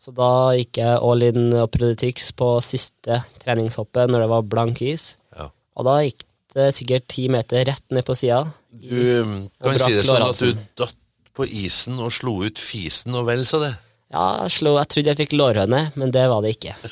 Så 0.05 0.12
da 0.13 0.53
gikk 0.53 0.77
jeg 0.77 0.97
all 1.01 1.24
in 1.25 1.47
og 1.57 1.71
prøvde 1.74 1.97
triks 1.97 2.27
på 2.38 2.51
siste 2.62 3.24
treningshoppet 3.41 4.12
når 4.12 4.21
det 4.21 4.27
var 4.29 4.43
blank 4.51 4.83
is. 4.85 5.15
Ja. 5.33 5.47
Og 5.50 5.88
da 5.88 5.95
gikk 6.05 6.21
det 6.53 6.67
sikkert 6.77 7.07
ti 7.09 7.25
meter 7.33 7.65
rett 7.65 7.81
ned 7.89 8.05
på 8.05 8.13
sida. 8.13 8.43
Du 8.69 9.00
um, 9.25 9.33
kan 9.65 9.79
si 9.81 9.95
det 9.95 10.03
sånn 10.05 10.27
at 10.27 10.43
du 10.43 10.62
datt 10.77 11.00
på 11.35 11.47
isen 11.50 11.97
og 11.97 12.13
slo 12.13 12.38
ut 12.45 12.62
fisen 12.62 13.17
og 13.17 13.25
vel 13.31 13.41
så 13.50 13.63
det. 13.63 13.71
Ja, 14.13 14.45
slo, 14.53 14.75
jeg 14.77 14.91
trodde 14.93 15.12
jeg 15.12 15.19
fikk 15.24 15.33
lårhøne, 15.35 15.81
men 15.97 16.13
det 16.13 16.27
var 16.29 16.45
det 16.45 16.53
ikke. 16.59 16.77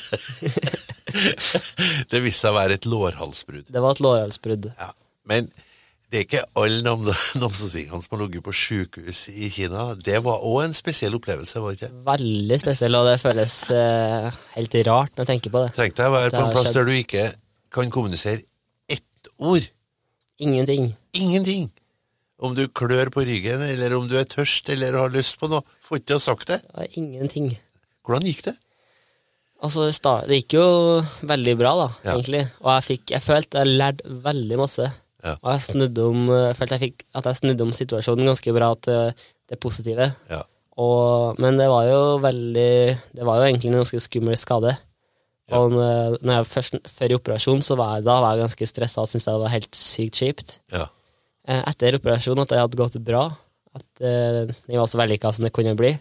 Det 2.09 2.23
viste 2.23 2.47
seg 2.47 2.49
å 2.49 2.57
være 2.57 2.79
et 2.79 2.87
lårhalsbrudd. 2.89 3.67
Det 3.69 3.81
var 3.83 3.93
et 3.93 4.01
lårhalsbrudd. 4.01 4.71
Ja. 4.73 4.87
Men 5.29 5.51
det 6.13 6.19
er 6.19 6.25
ikke 6.27 6.41
alle 6.61 6.83
nam 6.85 7.07
namsosingene 7.41 7.97
som 8.03 8.11
har 8.13 8.19
ligget 8.21 8.43
på 8.45 8.53
sykehus 8.53 9.23
i 9.33 9.47
Kina. 9.49 9.87
Det 9.97 10.19
var 10.21 10.43
òg 10.45 10.59
en 10.67 10.75
spesiell 10.77 11.15
opplevelse, 11.17 11.57
var 11.57 11.73
det 11.73 11.79
ikke? 11.79 11.89
Veldig 12.05 12.59
spesiell, 12.61 12.97
og 12.99 13.07
det 13.09 13.15
føles 13.23 13.55
eh, 13.73 14.27
helt 14.53 14.77
rart 14.85 15.15
når 15.15 15.23
jeg 15.25 15.31
tenker 15.31 15.55
på 15.55 15.63
det. 15.65 15.71
Tenk 15.79 15.97
deg 15.97 16.11
å 16.11 16.13
være 16.13 16.35
på 16.35 16.43
en 16.43 16.53
plass 16.53 16.69
skjedd. 16.69 16.77
der 16.77 16.91
du 16.91 16.99
ikke 16.99 17.25
kan 17.73 17.89
kommunisere 17.97 18.43
ett 18.93 19.31
ord. 19.41 19.65
Ingenting. 20.37 20.91
Ingenting. 21.17 21.71
Om 22.43 22.53
du 22.57 22.67
klør 22.69 23.09
på 23.13 23.25
ryggen, 23.25 23.61
eller 23.65 23.97
om 23.97 24.05
du 24.09 24.13
er 24.19 24.29
tørst, 24.29 24.69
eller 24.69 24.93
har 24.99 25.13
lyst 25.13 25.39
på 25.41 25.49
noe. 25.49 25.65
Får 25.81 26.03
ikke 26.03 26.19
ha 26.19 26.23
sagt 26.29 26.49
det. 26.53 26.61
Det 26.67 26.77
var 26.77 26.97
ingenting. 26.99 27.53
Hvordan 28.05 28.29
gikk 28.29 28.45
det? 28.51 28.57
Altså, 29.63 29.85
det, 29.87 30.13
det 30.27 30.41
gikk 30.43 30.57
jo 30.57 30.65
veldig 31.25 31.53
bra, 31.57 31.71
da, 31.79 31.85
Ja. 32.03 32.17
egentlig. 32.17 32.43
Og 32.61 32.69
jeg, 32.75 32.85
fikk, 32.89 33.13
jeg 33.15 33.23
følte 33.23 33.63
jeg 33.63 33.79
lærte 33.79 34.17
veldig 34.25 34.59
masse. 34.59 34.89
Ja. 35.23 35.35
Og 35.41 35.51
jeg 35.53 35.61
snudde 35.69 36.03
om, 36.09 36.25
jeg 36.27 36.55
følte 36.59 36.75
jeg 36.77 36.83
fikk, 36.87 37.05
at 37.15 37.25
jeg 37.29 37.39
snudde 37.39 37.63
om 37.63 37.71
situasjonen 37.71 38.27
ganske 38.27 38.53
bra 38.55 38.73
til 38.75 39.13
det 39.49 39.59
positive. 39.63 40.09
Ja. 40.29 40.41
Og, 40.77 41.37
men 41.39 41.57
det 41.61 41.67
var 41.69 41.85
jo 41.85 41.99
veldig 42.23 42.97
Det 43.13 43.23
var 43.27 43.37
jo 43.37 43.45
egentlig 43.45 43.69
en 43.69 43.77
ganske 43.83 43.99
skummel 44.01 44.35
skade. 44.41 44.73
Og 45.53 45.69
når 45.75 46.17
når 46.23 46.33
jeg 46.39 46.47
først, 46.49 46.75
før 46.89 47.11
i 47.13 47.17
operasjon, 47.19 47.61
så 47.61 47.75
var 47.77 47.97
jeg, 47.97 48.05
da 48.07 48.15
var 48.23 48.35
jeg 48.35 48.45
ganske 48.47 48.67
stressa 48.71 49.03
og 49.03 49.09
syntes 49.11 49.27
det 49.27 49.35
var 49.43 49.51
helt 49.53 49.75
sykt 49.77 50.19
kjipt. 50.21 50.53
Ja. 50.73 50.87
Eh, 51.47 51.61
Etter 51.69 51.97
operasjonen, 51.99 52.41
at 52.47 52.49
det 52.55 52.61
hadde 52.63 52.79
gått 52.79 52.95
bra, 53.05 53.25
at 53.75 54.01
eh, 54.05 54.47
den 54.47 54.79
var 54.79 54.87
så 54.89 54.97
vellykka 55.01 55.31
som 55.35 55.45
det 55.45 55.51
kunne 55.53 55.75
bli, 55.77 55.91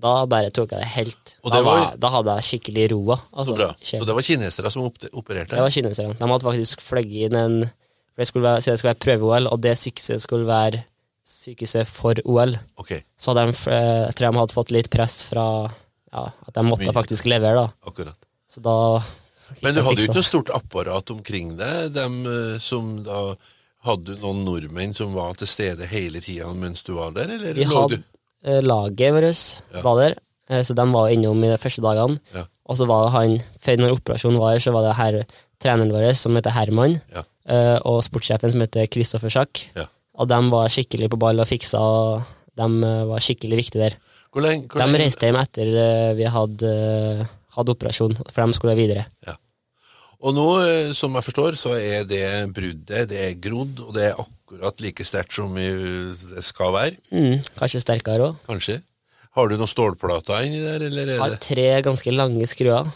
da 0.00 0.14
bare 0.30 0.50
tok 0.54 0.72
jeg 0.74 0.80
det 0.82 0.90
helt 0.96 1.34
Og 1.44 1.52
da, 1.52 1.60
var- 1.62 1.80
var, 1.84 1.96
da 2.02 2.10
hadde 2.16 2.36
jeg 2.40 2.48
skikkelig 2.50 2.86
roa. 2.96 3.16
Så 3.20 3.36
Altså, 3.44 3.56
bra. 3.60 3.68
skje- 3.82 4.00
Og 4.00 4.06
det 4.08 4.14
var 4.18 4.22
kinesere 4.30 4.70
som 4.74 4.82
opererte? 4.88 5.54
det 5.54 5.62
var 5.62 5.70
kinesere. 5.76 6.14
De 6.18 6.26
hadde 6.32 6.48
faktisk 6.50 6.80
fløyet 6.80 7.30
inn 7.30 7.36
en 7.36 7.70
for 8.16 8.24
det 8.24 8.28
skulle 8.30 8.46
være, 8.48 8.62
det 8.64 8.78
skulle 8.80 8.94
være 8.94 9.04
prøve-OL, 9.04 9.48
og 9.52 9.60
det 9.60 9.74
sykehuset 9.78 10.22
skulle 10.24 10.48
være 10.48 10.82
sykehuset 11.26 11.88
for 11.90 12.16
OL. 12.24 12.54
Okay. 12.80 13.02
Så 13.18 13.34
de, 13.36 13.44
eh, 13.50 14.06
jeg 14.06 14.14
tror 14.16 14.30
de 14.30 14.40
hadde 14.40 14.56
fått 14.56 14.72
litt 14.72 14.88
press 14.92 15.18
fra 15.28 15.46
ja, 15.68 16.22
at 16.32 16.54
de 16.54 16.64
måtte 16.64 16.86
Mye. 16.88 16.96
faktisk 16.96 17.28
levere, 17.28 17.66
da. 17.66 17.90
akkurat. 17.90 18.16
Så 18.48 18.62
da 18.64 19.02
Men 19.62 19.74
du 19.76 19.82
hadde 19.82 20.00
jo 20.00 20.08
ikke 20.08 20.16
noe 20.16 20.26
stort 20.26 20.50
apparat 20.54 21.10
omkring 21.12 21.56
deg, 21.58 21.92
dem 21.94 22.22
eh, 22.26 22.58
som 22.62 23.02
da 23.06 23.34
Hadde 23.86 24.16
du 24.16 24.22
noen 24.24 24.40
nordmenn 24.42 24.90
som 24.96 25.12
var 25.14 25.36
til 25.38 25.46
stede 25.46 25.86
hele 25.86 26.18
tida 26.18 26.48
mens 26.58 26.80
du 26.82 26.96
var 26.96 27.12
der, 27.14 27.28
eller 27.36 27.54
Vi 27.54 27.66
hadde 27.70 28.00
eh, 28.42 28.58
laget 28.64 29.12
vårt 29.14 29.62
Ja. 29.76 29.82
var 29.84 30.00
der, 30.00 30.16
eh, 30.50 30.62
så 30.66 30.74
de 30.74 30.86
var 30.90 31.12
innom 31.14 31.44
i 31.44 31.52
de 31.52 31.58
første 31.62 31.84
dagene. 31.84 32.18
Ja. 32.34 32.42
Og 32.66 32.76
så 32.80 32.86
var 32.90 33.12
han, 33.14 33.36
før 33.62 33.76
når 33.78 33.94
operasjonen 34.00 34.40
var 34.42 34.56
her, 34.56 34.58
så 34.64 34.72
var 34.74 34.82
det 34.88 34.96
her 34.98 35.20
treneren 35.62 35.92
vår 35.94 36.14
som 36.14 36.34
heter 36.36 36.50
Herman, 36.54 37.00
Ja. 37.14 37.22
eh, 37.48 37.78
og 37.84 38.02
sportssjefen 38.04 38.52
som 38.52 38.60
heter 38.60 38.86
Kristoffer 38.92 39.30
Schack. 39.30 39.70
Ja. 39.76 39.86
Og 40.18 40.28
de 40.28 40.38
var 40.50 40.68
skikkelig 40.68 41.10
på 41.12 41.18
ball 41.18 41.40
og 41.40 41.46
fiksa, 41.48 41.78
og 41.78 42.22
de 42.56 42.62
eh, 42.84 43.04
var 43.08 43.20
skikkelig 43.20 43.56
viktige 43.64 43.82
der. 43.90 43.96
Hvor 44.32 44.42
lenge, 44.44 44.66
hvor 44.68 44.84
De 44.84 44.98
reiste 45.00 45.26
hjem 45.28 45.36
etter 45.40 45.66
eh, 45.72 46.14
vi 46.18 46.24
hadde, 46.28 46.70
hadde 47.56 47.72
operasjon, 47.72 48.16
for 48.30 48.46
de 48.46 48.52
skulle 48.58 48.76
videre. 48.76 49.06
Og 50.26 50.32
nå, 50.32 50.46
som 50.96 51.12
jeg 51.14 51.24
forstår, 51.26 51.56
så 51.60 51.74
er 51.76 52.04
det 52.08 52.22
bruddet 52.56 53.08
det 53.10 53.18
er 53.20 53.34
grodd, 53.36 53.80
og 53.84 53.92
det 53.94 54.06
er 54.10 54.14
akkurat 54.22 54.80
like 54.80 55.04
sterkt 55.04 55.32
som 55.36 55.52
det 55.54 56.42
skal 56.44 56.72
være, 56.72 56.96
Mm, 57.12 57.42
kanskje 57.58 57.82
sterkere 57.84 58.30
òg. 58.32 58.36
kanskje. 58.48 58.80
Har 59.36 59.50
du 59.50 59.58
noen 59.60 59.68
stålplater 59.68 60.46
inni 60.46 60.62
der, 60.64 60.86
eller 60.86 61.10
er 61.12 61.18
Har 61.20 61.34
det 61.34 61.42
tre 61.44 61.66
ganske 61.84 62.12
lange 62.14 62.46
skruer 62.48 62.88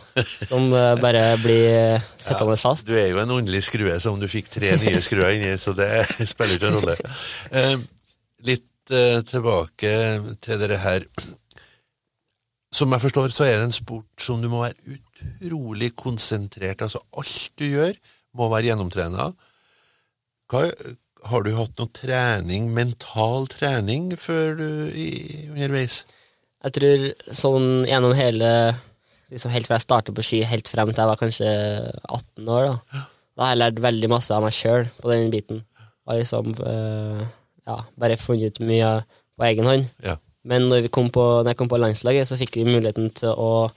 som 0.49 0.71
eh, 0.73 0.95
bare 1.03 1.25
blir 1.43 2.01
sittende 2.15 2.55
ja, 2.57 2.61
fast. 2.63 2.87
Du 2.89 2.95
er 2.97 3.11
jo 3.13 3.21
en 3.21 3.35
åndelig 3.35 3.67
skrue 3.67 3.99
som 4.01 4.17
du 4.21 4.25
fikk 4.31 4.49
tre 4.55 4.73
nye 4.81 5.03
skruer 5.05 5.35
inni, 5.37 5.53
så 5.61 5.75
det 5.77 5.91
spiller 6.33 6.57
ikke 6.57 6.71
noen 6.73 6.79
rolle. 6.81 7.13
Eh, 7.53 7.75
litt 8.49 8.95
eh, 8.95 9.21
tilbake 9.29 9.93
til 10.41 10.63
dere 10.63 10.79
her. 10.81 11.05
Som 12.73 12.95
jeg 12.95 13.03
forstår, 13.03 13.35
så 13.35 13.45
er 13.45 13.59
det 13.59 13.67
en 13.69 13.77
sport 13.77 14.25
som 14.25 14.41
du 14.41 14.49
må 14.49 14.63
være 14.63 14.97
utrolig 14.97 15.91
konsentrert. 15.99 16.87
Altså, 16.87 17.03
alt 17.21 17.53
du 17.61 17.67
gjør, 17.67 17.99
må 18.39 18.49
være 18.49 18.71
gjennomtrena. 18.71 19.29
Hva, 20.51 20.65
har 21.29 21.45
du 21.45 21.53
hatt 21.59 21.77
noe 21.77 21.93
trening, 21.95 22.71
mental 22.73 23.45
trening, 23.51 24.15
før 24.17 24.57
du 24.63 24.69
i, 24.95 25.11
underveis? 25.53 26.01
Jeg 26.61 26.77
tror 26.77 27.05
sånn 27.33 27.69
gjennom 27.89 28.15
hele 28.17 28.51
liksom 29.31 29.53
Helt 29.55 29.69
fra 29.69 29.79
jeg 29.79 29.87
startet 29.87 30.17
på 30.17 30.25
ski, 30.27 30.41
helt 30.43 30.69
frem 30.69 30.91
til 30.91 31.05
jeg 31.05 31.11
var 31.11 31.21
kanskje 31.21 31.51
18 32.11 32.49
år, 32.51 32.65
da 32.67 33.03
Da 33.37 33.45
har 33.45 33.53
jeg 33.53 33.61
lært 33.61 33.85
veldig 33.85 34.09
masse 34.11 34.35
av 34.35 34.43
meg 34.45 34.53
sjøl 34.53 34.89
på 35.01 35.13
den 35.13 35.31
biten. 35.33 35.63
Og 36.11 36.19
liksom 36.19 36.51
øh, 36.59 37.21
ja, 37.69 37.77
bare 38.03 38.19
funnet 38.21 38.59
ut 38.59 38.67
mye 38.67 38.89
på 39.39 39.47
egen 39.47 39.69
hånd. 39.71 39.87
Ja. 40.05 40.17
Men 40.45 40.67
når, 40.69 40.83
vi 40.87 40.91
kom 40.93 41.09
på, 41.15 41.23
når 41.41 41.53
jeg 41.53 41.61
kom 41.61 41.71
på 41.71 41.79
landslaget, 41.81 42.29
så 42.29 42.39
fikk 42.41 42.59
vi 42.59 42.67
muligheten 42.69 43.11
til 43.17 43.33
å, 43.33 43.71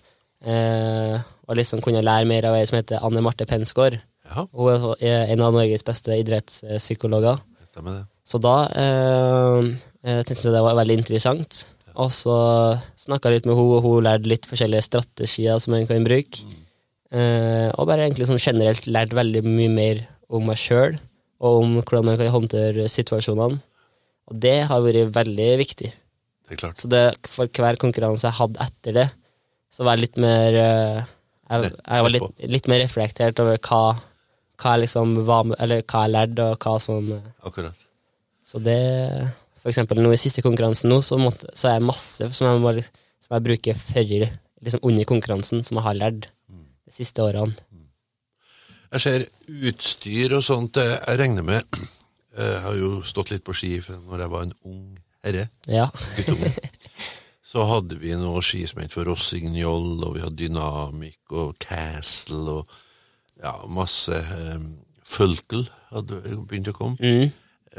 øh, 0.48 1.16
å 1.22 1.58
liksom 1.60 1.84
kunne 1.86 2.04
lære 2.04 2.28
mer 2.28 2.50
av 2.50 2.58
ei 2.58 2.66
som 2.68 2.80
heter 2.80 3.04
Anne 3.04 3.24
Marte 3.24 3.48
Pensgaard. 3.48 4.00
Ja, 4.28 4.48
Hun 4.52 4.96
er 5.04 5.30
en 5.32 5.44
av 5.44 5.56
Norges 5.56 5.86
beste 5.86 6.18
idrettspsykologer. 6.18 7.40
Så 8.24 8.40
da 8.40 8.58
øh, 8.68 9.74
jeg 10.04 10.28
tenkte 10.28 10.48
jeg 10.48 10.56
det 10.56 10.66
var 10.66 10.80
veldig 10.80 11.00
interessant. 11.02 11.66
Og 12.00 12.10
så 12.14 12.36
snakka 12.98 13.32
litt 13.34 13.48
med 13.48 13.58
henne, 13.58 13.78
og 13.78 13.86
hun 13.86 14.06
lærte 14.08 14.30
litt 14.30 14.48
forskjellige 14.50 14.88
strategier 14.88 15.60
som 15.62 15.76
en 15.78 15.88
kan 15.90 16.06
bruke. 16.06 16.46
Eh, 17.14 17.70
og 17.78 17.86
bare 17.90 18.08
egentlig 18.08 18.26
sånn 18.30 18.42
generelt 18.42 18.88
lært 18.90 19.14
veldig 19.14 19.44
mye 19.46 19.70
mer 19.70 20.00
om 20.34 20.48
meg 20.50 20.58
sjøl, 20.58 20.98
og 21.44 21.60
om 21.62 21.76
hvordan 21.82 22.08
man 22.10 22.18
kan 22.18 22.32
håndtere 22.34 22.88
situasjonene. 22.90 23.60
Og 24.32 24.40
det 24.42 24.56
har 24.70 24.82
vært 24.82 25.12
veldig 25.14 25.50
viktig. 25.62 25.92
Det 26.48 26.56
er 26.56 26.62
klart. 26.64 26.80
Så 26.82 26.90
det, 26.90 27.04
for 27.30 27.52
hver 27.52 27.78
konkurranse 27.82 28.26
jeg 28.26 28.40
hadde 28.40 28.66
etter 28.66 28.98
det, 28.98 29.06
så 29.74 29.86
var 29.86 29.98
jeg 29.98 30.08
litt 30.08 30.20
mer 30.22 30.58
eh, 30.62 31.04
Jeg, 31.54 31.70
jeg 31.76 32.04
var 32.06 32.12
litt, 32.14 32.44
litt 32.56 32.68
mer 32.72 32.82
reflektert 32.82 33.40
over 33.44 33.58
hva, 33.68 33.82
hva 34.62 34.74
jeg 34.74 34.86
liksom 34.86 35.16
var 35.28 35.48
med, 35.50 35.58
Eller 35.62 35.82
hva 35.84 36.04
jeg 36.06 36.14
lærte, 36.14 36.46
og 36.54 36.66
hva 36.66 36.76
som 36.82 37.10
Akkurat. 37.46 37.88
så 38.48 38.62
det 38.64 38.80
For 39.64 39.72
eksempel 39.72 40.02
nå 40.04 40.12
i 40.12 40.20
siste 40.20 40.44
konkurransen 40.44 40.92
nå, 40.92 41.00
så, 41.06 41.16
måtte, 41.22 41.48
så 41.56 41.70
er 41.72 41.80
det 41.80 41.88
masse 41.88 42.28
som 42.36 42.50
jeg, 42.50 42.60
må, 42.60 42.74
som 43.24 43.36
jeg 43.38 43.46
bruker 43.48 43.78
før, 43.80 44.12
liksom 44.64 44.84
under 44.90 45.08
konkurransen, 45.08 45.64
som 45.64 45.80
jeg 45.80 45.86
har 45.88 45.96
lært 46.00 46.28
de 46.52 46.92
siste 46.98 47.24
årene. 47.24 47.56
Jeg 48.94 49.02
ser 49.02 49.24
utstyr 49.72 50.36
og 50.38 50.44
sånt, 50.46 50.78
jeg 50.78 51.18
regner 51.20 51.46
med 51.48 51.64
Jeg 52.34 52.60
har 52.64 52.76
jo 52.78 52.96
stått 53.06 53.30
litt 53.30 53.44
på 53.46 53.54
ski 53.54 53.76
når 53.88 54.24
jeg 54.24 54.32
var 54.34 54.46
en 54.48 54.54
ung 54.66 54.84
herre, 55.24 55.48
Ja. 55.70 55.88
guttunge. 56.18 56.50
Så 57.54 57.62
hadde 57.70 58.00
vi 58.02 58.16
noe 58.18 58.42
ski 58.42 58.64
som 58.66 58.80
het 58.82 58.94
for 58.96 59.06
Rossignol, 59.06 60.00
og 60.08 60.16
vi 60.16 60.24
hadde 60.24 60.40
Dynamic 60.40 61.20
og 61.38 61.52
Castle 61.62 62.56
og 62.58 62.72
ja, 63.38 63.52
masse 63.70 64.18
um, 64.56 64.66
Fulkel 65.06 65.68
hadde 65.92 66.18
begynt 66.50 66.72
å 66.72 66.74
komme. 66.74 66.98
Mm. 66.98 67.30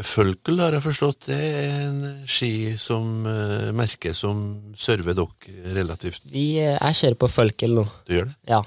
Fulkel 0.03 0.59
har 0.59 0.75
jeg 0.75 0.83
forstått, 0.83 1.29
det 1.29 1.39
er 1.39 1.75
en 1.85 1.99
ski 2.27 2.75
som 2.81 3.27
uh, 3.29 3.71
merke 3.77 4.11
som 4.17 4.41
server 4.75 5.15
dere 5.15 5.75
relativt. 5.77 6.27
Vi, 6.33 6.57
eh, 6.59 6.75
jeg 6.75 6.99
kjører 7.01 7.19
på 7.21 7.31
Følkel 7.31 7.77
nå. 7.79 7.85
Du 8.09 8.17
gjør 8.17 8.31
det? 8.31 8.35
Ja. 8.51 8.65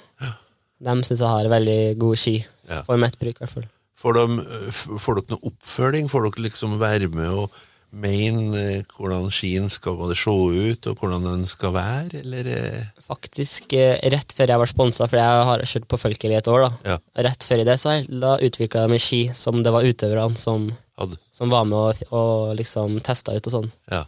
De 0.88 0.96
syns 1.04 1.20
jeg 1.20 1.28
har 1.28 1.50
veldig 1.52 1.80
god 2.00 2.22
ski. 2.22 2.38
Ja. 2.70 2.84
For 2.88 3.02
mitt 3.02 3.18
bruk, 3.20 3.36
i 3.36 3.44
hvert 3.44 3.56
fall. 3.58 3.68
Får, 3.98 4.20
de, 4.20 4.46
får 5.02 5.20
dere 5.20 5.34
noe 5.34 5.52
oppfølging? 5.52 6.08
Får 6.12 6.30
dere 6.30 6.46
liksom 6.48 6.78
være 6.80 7.10
med 7.12 7.42
og 7.44 7.58
mene 7.96 8.60
eh, 8.60 8.96
hvordan 8.98 9.30
skien 9.32 9.70
skal 9.72 9.96
både 10.00 10.16
se 10.20 10.32
ut, 10.34 10.90
og 10.90 11.00
hvordan 11.00 11.28
den 11.28 11.46
skal 11.48 11.74
være, 11.76 12.22
eller 12.22 12.50
eh, 12.52 12.90
Faktisk 13.08 13.74
eh, 13.78 13.96
rett 14.12 14.34
før 14.36 14.52
jeg 14.52 14.62
ble 14.62 14.68
sponsa, 14.70 15.08
for 15.08 15.20
jeg 15.22 15.46
har 15.50 15.64
kjørt 15.72 15.88
på 15.88 16.02
Følkel 16.02 16.34
i 16.34 16.40
et 16.40 16.50
år, 16.52 16.68
da. 16.68 16.72
Ja. 16.94 16.98
Rett 17.30 17.48
før 17.48 17.64
i 17.64 17.68
det, 17.68 17.78
så 17.80 17.96
utvikla 17.98 18.86
jeg 18.86 18.94
meg 18.94 19.04
ski 19.04 19.22
som 19.38 19.62
det 19.64 19.74
var 19.74 19.88
utøverne 19.88 20.40
som, 20.40 20.68
hadde 20.98 21.18
som 21.32 21.50
var 21.54 21.66
med 21.70 21.78
og, 21.78 22.04
og 22.12 22.56
liksom 22.58 23.00
testa 23.06 23.36
ut 23.38 23.48
og 23.48 23.54
sånn. 23.54 23.72
Ja. 23.92 24.04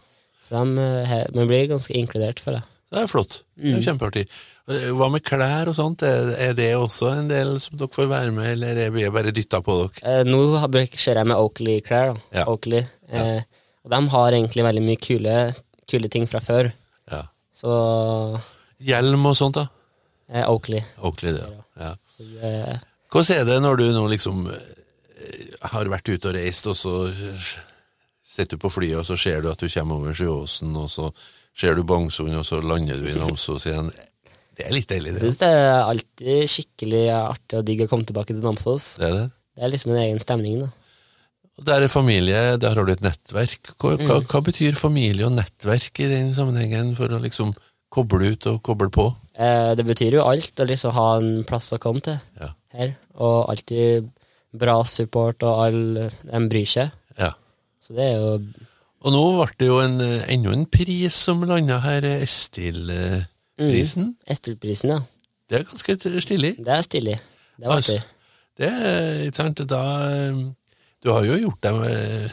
Så 0.46 0.58
de, 0.58 0.78
eh, 0.82 1.06
he- 1.06 1.26
man 1.36 1.46
blir 1.50 1.68
ganske 1.70 1.94
inkludert, 1.94 2.40
føler 2.42 2.60
jeg. 2.62 2.66
Det 2.90 2.98
er 3.04 3.06
flott. 3.06 3.42
Det 3.54 3.74
er 3.76 3.82
kjempeartig. 3.86 4.24
Eh, 4.70 4.88
Hva 4.98 5.06
med 5.12 5.22
klær 5.22 5.68
og 5.70 5.76
sånt? 5.78 6.02
Er, 6.02 6.52
det 6.58 6.72
også 6.74 7.12
en 7.16 7.28
del 7.30 7.52
som 7.62 7.78
dere 7.78 7.88
får 7.94 8.08
være 8.10 8.32
med, 8.34 8.48
eller 8.56 8.80
er 8.86 8.90
vi 8.90 9.04
bare 9.14 9.30
dytta 9.34 9.60
på 9.62 9.76
dere? 9.84 10.02
Eh, 10.02 10.24
nå 10.26 10.40
har- 10.58 10.68
kjører 10.68 11.20
jeg 11.22 11.26
med 11.30 11.36
Oakley-klær. 11.36 12.16
Ja. 12.34 12.44
Oakley. 12.50 12.82
Eh, 13.12 13.42
og 13.84 13.90
de 13.94 14.00
har 14.08 14.32
egentlig 14.32 14.64
veldig 14.66 14.82
mye 14.82 14.98
kule, 15.00 15.36
kule 15.86 16.08
ting 16.10 16.26
fra 16.26 16.40
før. 16.40 16.72
Ja. 17.10 17.22
Så 17.54 18.40
Hjelm 18.82 19.26
og 19.28 19.36
sånt, 19.36 19.54
da? 19.54 19.68
eh, 20.32 20.44
Oakley. 20.50 20.82
Oakley, 21.02 21.32
det. 21.36 21.46
Ja. 21.78 21.94
Så, 22.16 22.26
eh, 22.42 22.78
Hvordan 23.10 23.40
er 23.40 23.44
det 23.44 23.62
når 23.62 23.76
du 23.78 23.84
nå 23.92 24.08
liksom 24.10 24.46
eh, 24.50 24.79
har 25.60 25.84
vært 25.92 26.08
ute 26.08 26.28
og 26.30 26.34
reist, 26.34 26.66
og 26.66 26.76
så 26.76 26.94
sitter 28.24 28.56
du 28.56 28.62
på 28.62 28.70
flyet, 28.72 28.98
og 29.02 29.06
så 29.08 29.16
ser 29.20 29.42
du 29.44 29.50
at 29.50 29.60
du 29.60 29.68
kommer 29.68 29.98
over 30.00 30.14
Sjøåsen, 30.16 30.74
og 30.78 30.88
så 30.92 31.10
ser 31.58 31.74
du 31.76 31.82
Bangsund, 31.84 32.34
og 32.38 32.46
så 32.46 32.60
lander 32.62 33.00
du 33.00 33.08
i 33.10 33.16
Namsos 33.18 33.66
igjen. 33.68 33.90
Det 34.56 34.66
er 34.68 34.74
litt 34.76 34.88
deilig, 34.90 35.12
jeg 35.12 35.14
det. 35.18 35.22
syns 35.24 35.40
det 35.40 35.48
er 35.56 35.80
alltid 35.88 36.50
skikkelig 36.52 37.04
artig 37.16 37.58
og 37.60 37.64
digg 37.68 37.82
å 37.84 37.88
komme 37.90 38.06
tilbake 38.08 38.34
til 38.34 38.44
Namsos. 38.44 38.94
det, 39.00 39.08
er 39.08 39.16
det. 39.18 39.24
Det 39.56 39.64
er 39.66 39.72
liksom 39.74 39.92
en 39.94 40.02
egen 40.04 40.20
stemning. 40.22 40.60
da. 40.64 40.70
Og 41.60 41.64
Der 41.68 41.82
er 41.84 41.88
familie, 41.92 42.56
der 42.60 42.74
har 42.78 42.84
du 42.88 42.92
et 42.92 43.02
nettverk. 43.04 43.74
Hva, 43.76 43.96
hva, 43.98 44.20
Mm. 44.20 44.26
hva 44.30 44.40
betyr 44.46 44.76
familie 44.78 45.26
og 45.26 45.32
nettverk 45.36 46.00
i 46.00 46.08
den 46.08 46.32
sammenhengen, 46.34 46.94
for 46.96 47.08
å 47.08 47.20
liksom 47.20 47.52
koble 47.92 48.30
ut 48.32 48.46
og 48.46 48.62
koble 48.62 48.88
på? 48.88 49.10
Eh, 49.34 49.74
det 49.74 49.84
betyr 49.84 50.12
jo 50.20 50.24
alt 50.24 50.54
å 50.56 50.66
liksom 50.68 50.92
ha 50.92 51.16
en 51.18 51.44
plass 51.44 51.72
å 51.72 51.78
komme 51.78 52.00
til 52.02 52.18
Ja. 52.40 52.52
her. 52.72 52.96
Og 53.16 53.48
alltid 53.50 54.10
bra 54.52 54.80
support, 54.84 55.42
og 55.46 55.64
alle 55.66 56.08
de 56.10 56.40
bryr 56.50 56.66
seg. 56.68 56.90
ja. 57.18 57.32
Så 57.80 57.94
det 57.96 58.04
er 58.10 58.18
jo 58.20 58.32
Og 59.00 59.12
nå 59.14 59.20
ble 59.38 59.54
det 59.58 59.66
jo 59.70 59.78
en, 59.80 59.94
eh, 60.04 60.26
enda 60.34 60.52
en 60.52 60.66
pris 60.68 61.14
som 61.14 61.40
landa 61.48 61.78
her, 61.80 62.04
Estil-prisen. 62.20 64.10
Mm, 64.10 64.16
Estil-prisen. 64.28 64.90
Ja. 64.92 65.00
Det 65.50 65.60
er 65.60 65.64
ganske 65.70 65.96
stilig. 66.22 66.52
Det 66.60 66.68
er 66.74 66.82
stilig. 66.86 67.16
Det 67.56 67.66
var 67.66 67.76
Altså. 67.80 67.96
Det 68.60 68.68
er 68.68 69.30
sant, 69.32 69.62
da 69.68 69.80
eh, 70.12 70.42
Du 71.02 71.08
har 71.14 71.24
jo 71.24 71.38
gjort 71.40 71.62
deg 71.64 71.74
eh, 71.88 72.30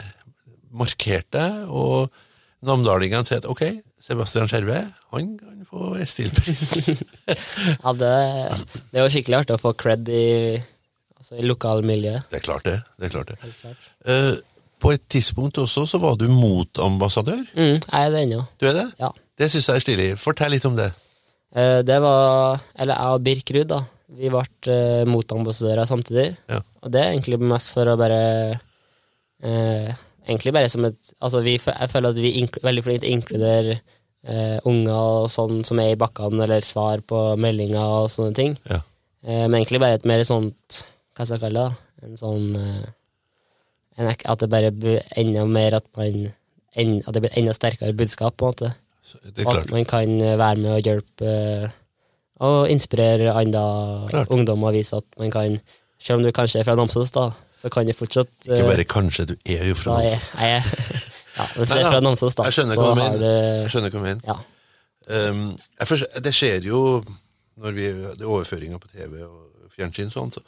markert 0.76 1.30
deg, 1.32 1.64
og 1.72 2.10
namdalingene 2.62 3.24
sier 3.24 3.40
at 3.40 3.48
ok, 3.48 3.62
Sebastian 4.00 4.48
Skjerve, 4.50 4.82
han 5.14 5.38
kan 5.40 5.64
få 5.70 5.94
Estil-prisen. 6.04 7.00
Ja, 7.82 7.92
det, 7.96 8.12
det 8.92 9.00
er 9.00 9.06
jo 9.06 9.12
skikkelig 9.12 9.40
artig 9.40 9.56
å 9.56 9.62
få 9.62 9.72
cred 9.80 10.08
i, 10.12 10.60
altså, 11.18 11.36
i 11.38 11.46
lokalmiljøet. 11.46 12.28
det 12.30 12.40
er 12.40 12.44
klart, 12.44 12.64
det. 12.64 12.78
det 12.98 13.08
er 13.08 13.12
klart 13.14 13.32
det. 13.32 13.36
klart. 13.60 13.90
Uh, 14.06 14.38
på 14.78 14.92
et 14.94 15.04
tidspunkt 15.10 15.58
også 15.58 15.84
så 15.90 15.98
var 16.02 16.16
du 16.18 16.28
motambassadør. 16.30 17.42
Mm, 17.54 17.76
jeg 17.82 17.98
er 17.98 18.14
det 18.14 18.22
ennå. 18.22 18.44
Du 18.60 18.68
er 18.70 18.76
det? 18.78 18.86
Ja. 19.00 19.10
Det 19.38 19.50
syns 19.50 19.68
jeg 19.68 19.80
er 19.80 19.84
stilig. 19.84 20.08
Fortell 20.22 20.54
litt 20.54 20.66
om 20.68 20.78
det. 20.78 20.92
Uh, 21.54 21.80
Det 21.86 22.00
var 22.04 22.60
Eller 22.78 22.94
jeg 22.94 23.18
og 23.18 23.24
Birk 23.26 23.52
Ruud, 23.56 23.68
da. 23.74 23.82
Vi 24.18 24.30
ble 24.32 24.44
uh, 24.72 25.04
motambassadører 25.10 25.90
samtidig. 25.90 26.30
Ja. 26.48 26.62
Og 26.82 26.94
det 26.94 27.02
er 27.02 27.12
egentlig 27.12 27.40
mest 27.42 27.74
for 27.74 27.90
å 27.90 27.98
bare 27.98 28.22
Egentlig 29.38 30.50
bare 30.50 30.68
som 30.68 30.82
et 30.88 31.12
Altså, 31.22 31.40
vi, 31.46 31.52
jeg 31.62 31.90
føler 31.92 32.10
at 32.10 32.18
vi 32.18 32.32
er 32.42 32.58
veldig 32.64 32.82
flinke 32.84 33.04
til 33.04 33.10
å 33.12 33.16
inkludere 33.16 33.76
eh, 34.26 34.58
unger 34.68 34.98
og 35.22 35.30
sånn 35.32 35.62
som 35.66 35.80
er 35.82 35.94
i 35.94 35.98
bakkene, 36.00 36.42
eller 36.44 36.64
svar 36.64 37.02
på 37.06 37.22
meldinger 37.40 38.02
og 38.02 38.10
sånne 38.12 38.36
ting. 38.36 38.56
Ja. 38.68 38.82
Uh, 39.26 39.46
men 39.50 39.58
egentlig 39.60 39.80
bare 39.82 39.98
et 39.98 40.06
mer 40.06 40.22
sånt 40.26 40.82
Hva 41.18 41.26
skal 41.26 41.34
jeg 41.34 41.42
kalle 41.48 41.62
det? 41.66 41.78
En 42.06 42.18
sånn 42.20 42.44
eh, 42.54 42.84
en, 43.98 44.10
At 44.14 44.42
det 44.44 44.50
bare 44.52 44.70
blir 44.70 45.02
enda 45.18 45.42
mer 45.50 45.80
at 45.80 45.88
man 45.98 46.28
en, 46.78 46.92
At 47.02 47.16
det 47.16 47.24
blir 47.24 47.34
enda 47.40 47.54
sterkere 47.56 47.96
budskap, 47.98 48.36
på 48.38 48.46
en 48.46 48.54
måte. 48.54 48.70
Og 49.42 49.52
at 49.56 49.72
man 49.74 49.86
kan 49.88 50.14
eh, 50.22 50.36
være 50.38 50.62
med 50.62 50.76
og 50.76 50.86
hjelpe 50.86 51.34
eh, 51.34 51.76
og 52.38 52.70
inspirere 52.70 53.32
andre 53.34 54.26
ungdom 54.30 54.62
og 54.62 54.76
vise 54.76 55.00
at 55.00 55.18
man 55.18 55.32
kan 55.34 55.58
Selv 55.98 56.20
om 56.20 56.22
du 56.22 56.30
kanskje 56.30 56.60
er 56.60 56.66
fra 56.68 56.76
Namsos, 56.78 57.10
da, 57.10 57.24
så 57.58 57.66
kan 57.74 57.86
du 57.88 57.92
fortsatt 57.92 58.46
Ikke 58.46 58.68
bare 58.68 58.84
kanskje, 58.86 59.24
du 59.32 59.34
er 59.50 59.64
jo 59.66 59.74
fra 59.74 59.96
Namsos. 59.98 60.34
jeg, 60.38 60.62
ja, 61.38 61.46
du 61.56 61.62
er 61.64 61.88
fra 61.88 62.00
Namsos, 62.04 62.36
da, 62.38 62.46
Jeg 62.46 62.54
skjønner 62.60 62.78
hva 62.78 62.92
du 62.92 63.00
mener. 63.00 63.24
Jeg 63.64 63.72
skjønner 63.74 63.90
hva 63.90 63.98
du 63.98 64.06
mener. 64.06 64.22
Ja. 64.28 64.38
Um, 65.08 65.42
forstår- 65.82 66.22
det 66.22 66.34
skjer 66.36 66.68
jo 66.68 67.02
når 67.58 67.74
vi 67.74 67.88
det 67.90 68.22
er 68.22 68.30
overføringer 68.30 68.78
på 68.78 68.90
TV 68.92 69.24
og 69.26 69.72
fjernsyn 69.74 70.12
sånn, 70.12 70.30
så, 70.30 70.42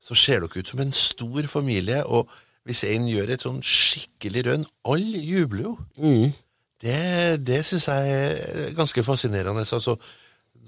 så 0.00 0.14
ser 0.14 0.40
dere 0.44 0.60
ut 0.62 0.68
som 0.70 0.80
en 0.80 0.92
stor 0.94 1.46
familie, 1.50 2.04
og 2.06 2.28
hvis 2.68 2.84
en 2.84 3.06
gjør 3.08 3.30
et 3.34 3.42
sånn 3.44 3.62
skikkelig 3.64 4.44
rønn, 4.46 4.66
alle 4.84 5.22
jubler 5.24 5.64
jo. 5.70 5.74
Mm, 5.98 6.32
Det, 6.78 6.98
det 7.42 7.64
syns 7.66 7.88
jeg 7.90 8.10
er 8.14 8.74
ganske 8.76 9.02
fascinerende. 9.02 9.64
Altså, 9.66 9.96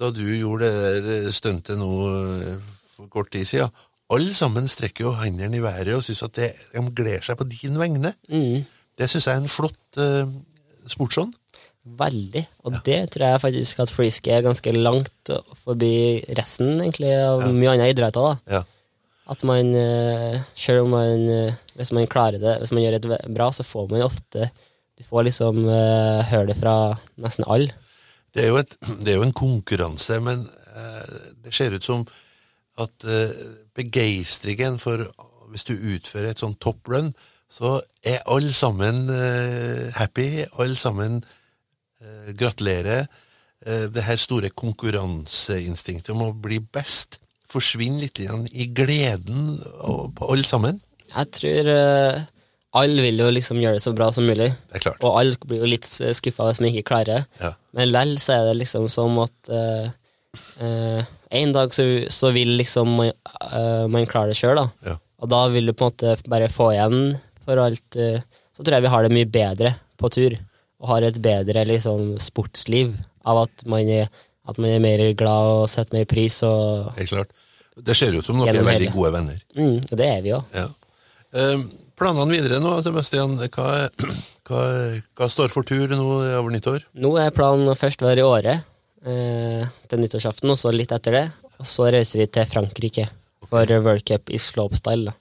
da 0.00 0.08
du 0.10 0.24
gjorde 0.24 0.66
det 0.66 1.02
der 1.04 1.28
stuntet 1.36 1.78
nå 1.78 1.90
eh, 2.10 2.56
for 2.96 3.06
kort 3.12 3.30
tid 3.30 3.44
siden, 3.46 3.70
alle 4.10 4.32
sammen 4.34 4.66
strekker 4.66 5.04
jo 5.06 5.12
hendene 5.20 5.60
i 5.60 5.62
været 5.62 5.92
og 5.94 6.02
syns 6.02 6.24
at 6.26 6.34
det, 6.34 6.48
de 6.74 6.82
gleder 6.98 7.22
seg 7.22 7.38
på 7.38 7.46
din 7.46 7.78
vegne. 7.78 8.10
mm, 8.26 8.64
Det 8.98 9.06
syns 9.12 9.28
jeg 9.28 9.36
er 9.36 9.44
en 9.44 9.48
flott 9.48 10.00
uh, 10.02 10.26
sportsånd. 10.90 11.36
veldig. 11.84 12.42
Og 12.64 12.74
det 12.84 12.98
tror 13.14 13.26
jeg 13.30 13.40
faktisk 13.40 13.78
at 13.80 13.90
frisk 13.94 14.26
er 14.28 14.42
ganske 14.42 14.72
langt 14.74 15.30
forbi 15.62 16.24
resten 16.36 16.80
egentlig 16.80 17.14
av 17.22 17.46
mye 17.54 17.70
andre 17.76 17.88
idretter. 17.94 18.20
da 18.34 18.56
Ja. 18.58 18.62
At 19.28 19.42
man, 19.44 19.74
eh, 19.76 20.40
selv 20.56 20.86
om 20.86 20.94
man 20.96 21.28
eh, 21.28 21.54
Hvis 21.76 21.92
man 21.92 22.08
klarer 22.10 22.40
det, 22.40 22.56
hvis 22.58 22.72
man 22.72 22.82
gjør 22.82 22.98
det 22.98 23.18
bra, 23.34 23.50
så 23.52 23.62
får 23.66 23.90
man 23.90 24.02
ofte 24.02 24.50
Du 24.98 25.04
får 25.04 25.28
liksom 25.28 25.64
uh, 25.64 26.20
høre 26.28 26.50
det 26.50 26.58
fra 26.58 26.92
nesten 27.16 27.46
alle. 27.48 27.72
Det 28.36 28.42
er 28.44 28.50
jo, 28.50 28.58
et, 28.60 28.74
det 29.00 29.14
er 29.14 29.16
jo 29.16 29.24
en 29.24 29.32
konkurranse, 29.32 30.18
men 30.20 30.42
uh, 30.44 31.14
det 31.40 31.54
ser 31.56 31.72
ut 31.72 31.84
som 31.84 32.02
at 32.76 33.06
uh, 33.08 33.32
begeistringen 33.74 34.76
for 34.78 35.06
Hvis 35.48 35.64
du 35.64 35.72
utfører 35.72 36.30
et 36.30 36.42
sånn 36.42 36.58
top 36.60 36.92
run, 36.92 37.08
så 37.50 37.80
er 38.04 38.20
alle 38.30 38.52
sammen 38.54 39.08
happy, 39.96 40.44
alle 40.62 40.76
sammen 40.78 41.16
gratulerer. 42.38 43.08
Det 43.66 44.04
her 44.06 44.20
store 44.20 44.52
konkurranseinstinktet 44.54 46.12
om 46.14 46.22
å 46.28 46.36
bli 46.38 46.60
best 46.62 47.18
forsvinner 47.50 48.06
litt 48.06 48.20
igjen 48.22 48.46
i 48.50 48.68
gleden 48.74 49.56
på 50.16 50.28
alle 50.30 50.46
sammen. 50.48 50.80
Jeg 51.10 51.30
tror 51.34 51.70
uh, 51.70 52.20
alle 52.80 53.04
vil 53.04 53.22
jo 53.24 53.30
liksom 53.34 53.60
gjøre 53.62 53.78
det 53.78 53.84
så 53.84 53.92
bra 53.96 54.10
som 54.14 54.28
mulig. 54.28 54.50
Det 54.70 54.78
er 54.78 54.84
klart. 54.84 55.00
Og 55.02 55.16
alle 55.18 55.38
blir 55.42 55.64
jo 55.64 55.70
litt 55.72 55.88
skuffa 55.88 56.46
hvis 56.48 56.60
man 56.62 56.70
ikke 56.70 56.90
klarer. 56.92 57.26
Ja. 57.42 57.54
Men 57.76 57.90
lell 57.90 58.14
så 58.22 58.36
er 58.36 58.50
det 58.50 58.60
liksom 58.60 58.86
som 58.92 59.18
at 59.24 59.50
uh, 59.50 59.90
uh, 60.62 61.00
en 61.40 61.54
dag 61.54 61.74
så, 61.74 61.86
så 62.10 62.32
vil 62.34 62.56
liksom 62.58 62.94
man, 62.98 63.12
man 63.90 64.06
klare 64.10 64.32
det 64.32 64.38
sjøl, 64.38 64.58
da. 64.58 64.66
Ja. 64.86 64.96
Og 65.22 65.30
da 65.30 65.44
vil 65.52 65.68
du 65.68 65.74
på 65.76 65.86
en 65.86 65.92
måte 65.92 66.30
bare 66.32 66.48
få 66.50 66.70
igjen 66.72 67.12
for 67.44 67.60
alt 67.60 67.94
Så 67.94 68.64
tror 68.64 68.74
jeg 68.76 68.82
vi 68.82 68.90
har 68.92 69.04
det 69.04 69.12
mye 69.14 69.28
bedre 69.30 69.72
på 70.00 70.08
tur, 70.10 70.34
og 70.80 70.88
har 70.90 71.06
et 71.06 71.20
bedre 71.22 71.62
liksom 71.68 72.16
sportsliv 72.22 72.96
av 73.28 73.44
at 73.44 73.64
man 73.68 73.88
er, 73.92 74.08
at 74.50 74.58
man 74.60 74.72
er 74.74 74.82
mer 74.82 75.02
glad 75.18 75.52
og 75.54 75.68
setter 75.70 75.98
mer 76.00 76.08
pris, 76.10 76.40
og 76.46 76.90
Helt 76.98 77.12
klart. 77.14 77.30
Det 77.80 77.94
ser 77.96 78.12
ut 78.18 78.26
som 78.26 78.40
dere 78.42 78.60
er 78.60 78.66
veldig 78.66 78.90
gode 78.92 79.12
venner. 79.14 79.38
mm, 79.56 79.78
det 79.96 80.06
er 80.06 80.20
vi 80.24 80.32
jo. 80.34 80.40
Ja. 80.52 80.66
Eh, 81.32 81.62
planene 81.96 82.34
videre 82.34 82.58
nå, 82.60 82.74
Sebastian. 82.84 83.38
Hva, 83.54 83.68
hva, 84.50 84.64
hva 85.16 85.28
står 85.30 85.52
for 85.54 85.64
tur 85.68 85.88
nå 85.94 86.08
over 86.40 86.50
nyttår? 86.52 86.84
Nå 87.00 87.14
er 87.22 87.32
planen 87.36 87.70
først 87.78 88.02
være 88.04 88.20
i 88.20 88.26
Åre 88.26 88.56
eh, 89.06 89.64
til 89.88 90.02
nyttårsaften, 90.02 90.50
og 90.52 90.58
så 90.60 90.74
litt 90.74 90.92
etter 90.96 91.16
det. 91.16 91.24
Og 91.60 91.68
så 91.68 91.88
reiser 91.92 92.22
vi 92.22 92.28
til 92.32 92.48
Frankrike 92.50 93.06
for 93.48 93.68
World 93.84 94.04
Cup 94.08 94.30
i 94.32 94.38
slopestyle. 94.40 95.12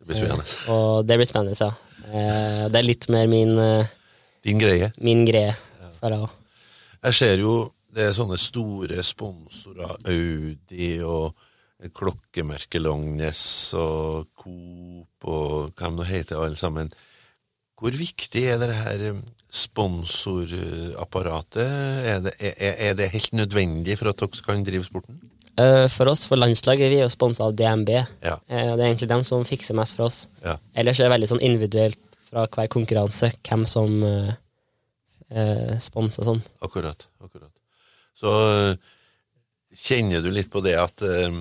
Det 0.00 0.08
blir 0.10 0.20
spennende. 0.20 0.46
Og 0.72 1.06
det 1.06 1.16
blir 1.20 1.28
spennende, 1.28 1.56
ja. 1.60 1.72
Eh, 2.06 2.66
det 2.70 2.80
er 2.82 2.86
litt 2.86 3.08
mer 3.12 3.30
min, 3.30 3.56
eh, 3.58 3.94
Din 4.46 4.60
greie. 4.60 4.92
min 5.00 5.24
greie. 5.26 5.56
Ja. 6.02 6.26
Jeg 7.06 7.14
ser 7.14 7.38
jo 7.42 7.72
det 7.96 8.02
er 8.04 8.12
sånne 8.16 8.38
store 8.40 9.02
sponsorer, 9.06 9.90
Audi 10.12 10.90
og 11.04 11.26
klokkemerket 11.96 12.82
Longnes 12.82 13.72
og 13.76 14.26
Coop 14.36 15.24
og 15.28 15.70
hva 15.76 15.88
de 15.96 16.04
heter 16.08 16.36
alle 16.40 16.56
sammen. 16.60 16.88
Hvor 17.76 17.92
viktig 17.92 18.44
er 18.48 18.58
det 18.60 18.74
her 18.76 19.00
eh, 19.10 19.16
sponsorapparatet? 19.52 21.70
Er 22.12 22.18
det, 22.24 22.32
er, 22.40 22.74
er 22.88 22.92
det 22.96 23.12
helt 23.12 23.32
nødvendig 23.36 23.98
for 24.00 24.08
at 24.12 24.18
dere 24.20 24.44
kan 24.44 24.64
drive 24.64 24.84
sporten? 24.88 25.16
Eh, 25.60 25.88
for 25.92 26.04
oss, 26.12 26.22
for 26.28 26.36
landslaget, 26.40 26.90
vi 26.92 26.98
er 27.00 27.04
jo 27.04 27.10
sponsa 27.12 27.44
av 27.48 27.56
DNB. 27.56 27.90
Ja. 28.24 28.36
Eh, 28.48 28.72
det 28.76 28.80
er 28.80 28.88
egentlig 28.90 29.12
dem 29.12 29.24
som 29.28 29.48
fikser 29.48 29.74
mest 29.76 29.94
for 29.96 30.04
oss. 30.08 30.18
Ja. 30.44 30.54
Ellers 30.76 30.98
er 31.00 31.04
det 31.08 31.14
veldig 31.16 31.30
sånn 31.32 31.44
individuelt 31.44 32.00
fra 32.28 32.40
hver 32.48 32.68
konkurranse 32.72 33.26
hvem 33.40 33.62
som 33.68 33.90
eh, 34.04 34.32
sponser 35.84 36.22
sånn. 36.28 36.42
Akkurat. 36.64 37.00
akkurat. 37.24 37.55
Så 38.16 38.32
øh, 38.32 38.74
kjenner 39.76 40.24
du 40.24 40.30
litt 40.32 40.50
på 40.52 40.62
det 40.64 40.74
at, 40.80 41.04
øh, 41.04 41.38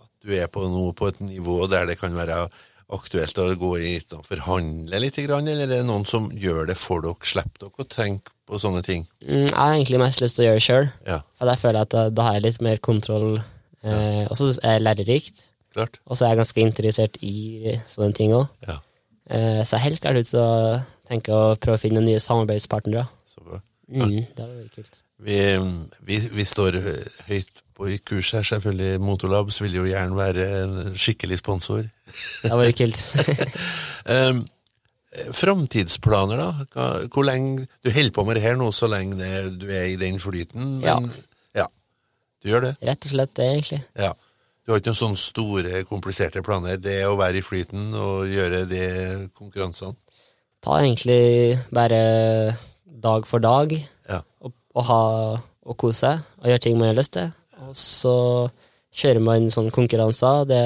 at 0.00 0.10
du 0.24 0.34
er 0.36 0.50
på 0.52 0.64
noe 0.72 0.94
på 0.96 1.10
et 1.12 1.20
nivå 1.24 1.62
der 1.70 1.88
det 1.90 1.98
kan 2.00 2.16
være 2.16 2.46
aktuelt 2.90 3.38
å 3.38 3.46
gå 3.54 3.74
hit 3.78 4.16
og 4.16 4.24
forhandle 4.26 4.98
litt, 4.98 5.20
eller 5.22 5.62
er 5.62 5.70
det 5.70 5.84
noen 5.86 6.02
som 6.08 6.26
gjør 6.34 6.66
det 6.72 6.74
for 6.80 7.04
dere? 7.04 7.14
Slipper 7.22 7.68
dere 7.68 7.84
å 7.84 7.86
tenke 7.86 8.34
på 8.50 8.58
sånne 8.58 8.82
ting? 8.82 9.04
Mm, 9.22 9.46
jeg 9.46 9.54
har 9.54 9.76
egentlig 9.76 10.00
mest 10.02 10.24
lyst 10.24 10.40
til 10.40 10.44
å 10.44 10.48
gjøre 10.48 10.58
det 10.58 10.66
sjøl, 10.66 10.90
Ja, 11.06 11.20
for 11.38 11.46
der 11.52 11.60
føler 11.60 11.78
jeg 11.78 11.86
at 11.90 11.94
da, 11.94 12.02
da 12.10 12.26
har 12.26 12.38
jeg 12.40 12.46
litt 12.48 12.64
mer 12.66 12.82
kontroll. 12.82 13.38
Eh, 13.86 14.24
og 14.26 14.34
så 14.36 14.50
er 14.58 14.80
det 14.80 14.86
lærerikt, 14.88 15.44
klart. 15.76 16.00
og 16.04 16.18
så 16.18 16.26
er 16.26 16.34
jeg 16.34 16.40
ganske 16.42 16.64
interessert 16.66 17.20
i 17.22 17.76
sånne 17.88 18.16
ting 18.18 18.34
òg. 18.34 18.48
Ja, 18.66 18.80
Eh, 19.30 19.60
så 19.62 19.76
jeg 19.76 19.78
er 19.78 19.84
helt 19.84 20.00
klart 20.02 20.18
ut 20.18 20.26
til 20.26 20.40
å 20.42 20.80
tenke 21.06 21.30
å 21.34 21.54
prøve 21.62 21.78
å 21.78 21.82
finne 21.84 22.02
nye 22.02 22.18
samarbeidspartnere. 22.22 23.06
så 23.30 23.44
bra. 23.46 23.60
Mm, 23.86 24.16
det 24.26 24.42
hadde 24.42 24.56
vært 24.56 24.74
kult. 24.74 24.98
Vi, 25.20 25.38
vi, 26.08 26.18
vi 26.32 26.44
står 26.48 26.78
høyt 27.28 27.60
på 27.76 27.88
i 27.92 27.98
kurs 28.04 28.30
her, 28.36 28.44
selvfølgelig. 28.46 29.00
Motolabs 29.04 29.60
vil 29.62 29.74
jo 29.80 29.84
gjerne 29.88 30.16
være 30.16 30.46
en 30.62 30.78
skikkelig 31.00 31.38
sponsor. 31.42 31.84
Det 32.42 32.50
var 32.52 32.64
jo 32.68 32.76
kult. 32.80 33.02
Um, 34.08 34.40
Framtidsplaner, 35.40 36.38
da? 36.38 37.04
Hvor 37.10 37.24
lenge 37.26 37.66
Du 37.84 37.90
holder 37.90 38.12
på 38.14 38.24
med 38.28 38.38
det 38.38 38.42
her 38.44 38.56
nå 38.58 38.70
så 38.72 38.86
lenge 38.90 39.18
det, 39.18 39.60
du 39.60 39.66
er 39.68 39.88
i 39.90 39.96
den 40.00 40.20
flyten? 40.22 40.76
Ja. 40.84 40.98
Men, 41.02 41.10
ja. 41.56 41.66
Du 42.42 42.48
gjør 42.52 42.68
det? 42.68 42.74
Rett 42.86 43.08
og 43.08 43.14
slett 43.14 43.34
det, 43.36 43.48
egentlig. 43.54 43.80
Ja. 43.98 44.12
Du 44.64 44.70
har 44.72 44.78
ikke 44.80 44.92
noen 44.92 45.00
sånne 45.00 45.18
store, 45.18 45.82
kompliserte 45.88 46.42
planer? 46.46 46.78
Det 46.78 47.00
er 47.02 47.10
å 47.10 47.18
være 47.18 47.40
i 47.40 47.44
flyten 47.44 47.90
og 47.98 48.30
gjøre 48.30 48.64
de 48.70 48.82
konkurransene? 49.34 49.96
Ta 50.62 50.76
egentlig 50.82 51.56
bare 51.74 52.00
dag 53.00 53.26
for 53.26 53.40
dag, 53.42 53.72
Ja. 54.10 54.20
og, 54.44 54.52
og, 54.80 54.86
ha, 54.88 55.00
og 55.68 55.76
kose 55.80 56.00
seg, 56.00 56.24
og 56.40 56.48
gjøre 56.50 56.64
ting 56.64 56.78
man 56.80 56.90
har 56.90 56.98
lyst 56.98 57.14
til. 57.16 57.30
Og 57.66 57.74
så 57.76 58.14
kjører 58.96 59.22
man 59.22 59.50
sånn 59.52 59.70
konkurranser, 59.74 60.46
det 60.50 60.62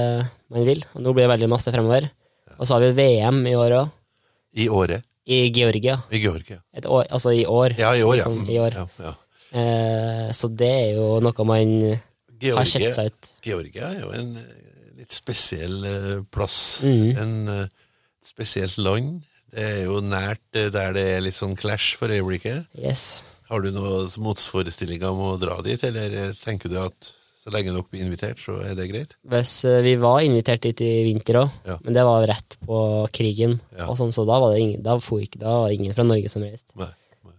man 0.54 0.68
vil. 0.68 0.84
Og 0.94 1.04
nå 1.04 1.12
blir 1.12 1.26
det 1.26 1.34
veldig 1.34 1.50
masse 1.52 1.74
fremover. 1.74 2.06
Og 2.54 2.64
så 2.64 2.76
har 2.76 2.84
vi 2.86 2.94
VM 2.96 3.42
i 3.50 3.56
år 3.58 3.80
òg, 3.82 3.92
I 4.54 4.68
året? 4.70 5.02
i 5.26 5.48
Georgia. 5.50 5.98
I 6.12 6.20
Georgia? 6.20 6.60
Et 6.76 6.86
år, 6.86 7.06
altså 7.10 7.32
i 7.32 7.44
år. 7.48 7.74
Ja, 7.80 7.94
i 7.96 8.02
år, 8.04 8.18
ja. 8.20 8.26
Sånn, 8.28 8.44
i 8.48 8.58
år. 8.60 8.76
ja, 8.76 8.86
ja. 9.00 9.14
Eh, 9.54 10.28
så 10.34 10.50
det 10.50 10.68
er 10.68 10.88
jo 10.98 11.20
noe 11.22 11.46
man 11.46 11.72
har 12.42 12.66
sett 12.68 12.94
seg 12.96 13.10
ut. 13.12 13.30
Georgia 13.46 13.92
er 13.92 14.00
jo 14.02 14.10
en 14.16 14.32
eh, 14.40 14.64
litt 15.00 15.14
spesiell 15.14 15.78
eh, 15.88 16.16
plass. 16.34 16.58
Mm. 16.84 17.06
En 17.22 17.34
eh, 17.54 17.68
spesielt 18.24 18.76
land. 18.82 19.22
Det 19.54 19.62
er 19.64 19.84
jo 19.86 20.00
nært 20.02 20.42
der 20.74 20.96
det 20.96 21.04
er 21.14 21.22
litt 21.22 21.38
sånn 21.38 21.54
clash 21.56 21.94
for 22.00 22.10
øyeblikket. 22.10 22.66
Yes. 22.76 23.22
Har 23.50 23.60
du 23.60 23.70
noen 23.74 24.08
motforestillinger 24.24 25.10
om 25.10 25.20
å 25.20 25.36
dra 25.40 25.58
dit, 25.64 25.82
eller 25.84 26.32
tenker 26.38 26.72
du 26.72 26.78
at 26.80 27.12
så 27.44 27.52
lenge 27.52 27.74
dere 27.74 27.84
blir 27.92 28.06
invitert, 28.06 28.40
så 28.40 28.56
er 28.64 28.72
det 28.78 28.86
greit? 28.88 29.10
Hvis 29.28 29.52
eh, 29.68 29.82
Vi 29.84 29.94
var 30.00 30.22
invitert 30.24 30.64
dit 30.64 30.80
i 30.80 30.92
vinter 31.04 31.42
òg, 31.42 31.56
Ja. 31.68 31.76
men 31.84 31.92
det 31.96 32.04
var 32.08 32.24
rett 32.30 32.56
på 32.64 32.78
krigen. 33.12 33.58
Ja. 33.76 33.90
Og 33.90 33.98
sånn, 34.00 34.14
så 34.16 34.24
da 34.24 34.38
var 34.40 34.54
det 34.54 34.62
ingen, 34.64 34.82
da 34.82 34.96
ikke, 34.96 35.42
da 35.42 35.58
var 35.60 35.68
det 35.68 35.76
ingen 35.76 35.96
fra 35.96 36.06
Norge 36.08 36.30
som 36.32 36.42
reiste. 36.46 36.72
Nei. 36.80 36.88
nei. 37.28 37.36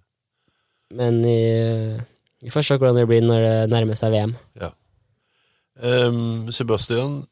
Men 0.93 1.23
eh, 1.25 2.03
vi 2.45 2.53
får 2.53 2.67
se 2.67 2.77
hvordan 2.77 2.99
det 3.01 3.07
blir 3.09 3.25
når 3.25 3.47
det 3.47 3.55
nærmer 3.73 3.97
seg 3.97 4.13
VM. 4.13 4.35
Ja. 4.61 4.69
Um, 5.81 6.51
Sebastian, 6.53 7.23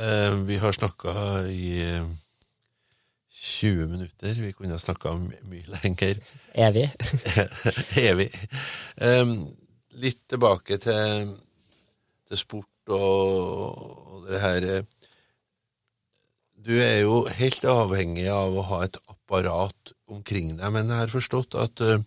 um, 0.00 0.40
vi 0.48 0.56
har 0.58 0.72
snakka 0.72 1.12
i 1.52 2.00
20 3.46 3.86
minutter. 3.92 4.34
Vi 4.34 4.52
kunne 4.56 4.74
ha 4.74 4.80
snakka 4.82 5.14
mye 5.16 5.78
lenger. 5.78 6.18
Evig. 6.66 6.88
Evig. 8.08 8.30
Um, 8.98 9.36
litt 10.02 10.24
tilbake 10.28 10.78
til, 10.82 11.30
til 12.26 12.40
sport 12.40 12.92
og, 12.92 13.78
og 14.12 14.26
det 14.28 14.42
her 14.42 14.66
eh, 14.70 14.84
Du 16.66 16.74
er 16.82 17.00
jo 17.04 17.22
helt 17.38 17.66
avhengig 17.70 18.26
av 18.30 18.54
å 18.54 18.66
ha 18.70 18.82
et 18.86 18.98
apparat 19.10 19.92
omkring 20.10 20.56
deg, 20.58 20.70
men 20.74 20.90
jeg 20.90 21.02
har 21.04 21.12
forstått 21.12 21.56
at, 21.58 21.82
eh, 21.82 22.02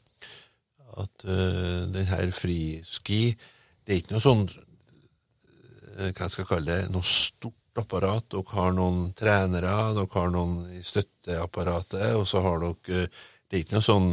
at 1.03 1.25
uh, 1.27 1.87
den 1.91 2.07
her 2.11 2.31
friski 2.35 3.35
Det 3.35 3.95
er 3.95 4.01
ikke 4.01 4.17
noe 4.17 4.25
sånn 4.25 4.45
hva 4.49 6.11
Hva 6.15 6.29
skal 6.31 6.45
jeg 6.45 6.51
kalle 6.53 6.75
det? 6.77 6.91
Noe 6.93 7.03
stort 7.03 7.58
apparat. 7.77 8.25
Dere 8.33 8.55
har 8.55 8.73
noen 8.73 9.13
trenere, 9.13 9.75
dere 9.93 10.07
har 10.15 10.29
noen 10.33 10.57
i 10.73 10.81
støtteapparatet, 10.83 12.15
og 12.17 12.25
så 12.27 12.41
har 12.41 12.59
dere 12.65 13.05
Det 13.49 13.57
er 13.57 13.63
ikke 13.63 13.77
noe 13.77 13.85
sånn 13.85 14.09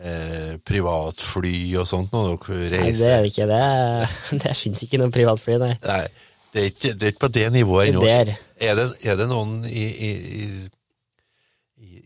eh, 0.00 0.56
privatfly 0.64 1.74
og 1.80 1.86
sånt 1.88 2.12
når 2.12 2.36
dere 2.48 2.80
Nei, 2.82 2.92
det 2.96 3.08
er 3.12 3.22
det 3.22 3.32
ikke. 3.32 3.46
Det, 3.48 4.40
det 4.44 4.56
fins 4.56 4.82
ikke 4.86 5.00
noe 5.00 5.10
privatfly, 5.14 5.56
nei. 5.62 5.72
Nei, 5.84 6.04
det 6.52 6.60
er 6.62 6.70
ikke, 6.72 6.92
det 6.94 7.06
er 7.08 7.14
ikke 7.14 7.26
på 7.26 7.32
det 7.38 7.46
nivået 7.54 7.88
ennå. 7.92 8.04
er. 8.08 8.32
Er 8.62 8.74
det, 8.78 8.86
er 9.08 9.16
det 9.18 9.28
noen 9.30 9.64
i, 9.66 9.84
i, 9.88 10.10
i, 10.36 10.46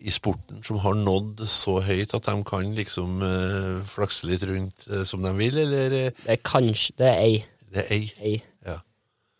i- 0.06 0.14
sporten 0.14 0.62
som 0.64 0.78
har 0.84 0.94
nådd 0.94 1.42
så 1.50 1.80
høyt 1.82 2.14
at 2.14 2.28
de 2.30 2.36
kan 2.46 2.68
liksom 2.76 3.18
eh, 3.26 3.80
flakse 3.90 4.28
litt 4.30 4.44
rundt 4.46 4.86
eh, 4.86 5.02
som 5.08 5.22
de 5.26 5.32
vil, 5.36 5.58
eller 5.64 5.96
eh, 5.98 6.12
Det 6.22 6.36
er 6.36 6.42
kanskje 6.46 6.94
Det 7.02 7.08
er 7.10 7.18
ei. 7.24 7.40
det 7.74 7.82
er 7.82 7.90
ei? 7.96 8.04
ei. 8.22 8.36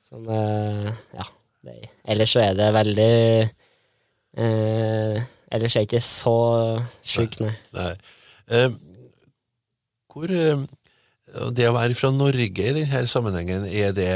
Som 0.07 0.27
eh, 0.31 0.91
Ja, 1.17 1.27
det 1.67 1.75
er. 1.83 1.89
Ellers 2.15 2.33
så 2.37 2.43
er 2.45 2.55
det 2.59 2.69
veldig 2.77 3.11
eh, 4.39 5.23
Ellers 5.57 5.77
er 5.79 5.85
det 5.85 5.89
ikke 5.89 6.03
så 6.05 6.35
sjuk, 7.07 7.39
nei. 7.45 7.53
Nei. 7.77 7.93
Eh, 8.51 8.69
hvor 10.13 10.31
eh, 10.33 10.63
Det 11.55 11.67
å 11.69 11.75
være 11.77 11.97
fra 11.99 12.11
Norge 12.15 12.69
i 12.71 12.73
denne 12.77 13.03
sammenhengen, 13.11 13.67
er 13.69 13.93
det, 13.97 14.09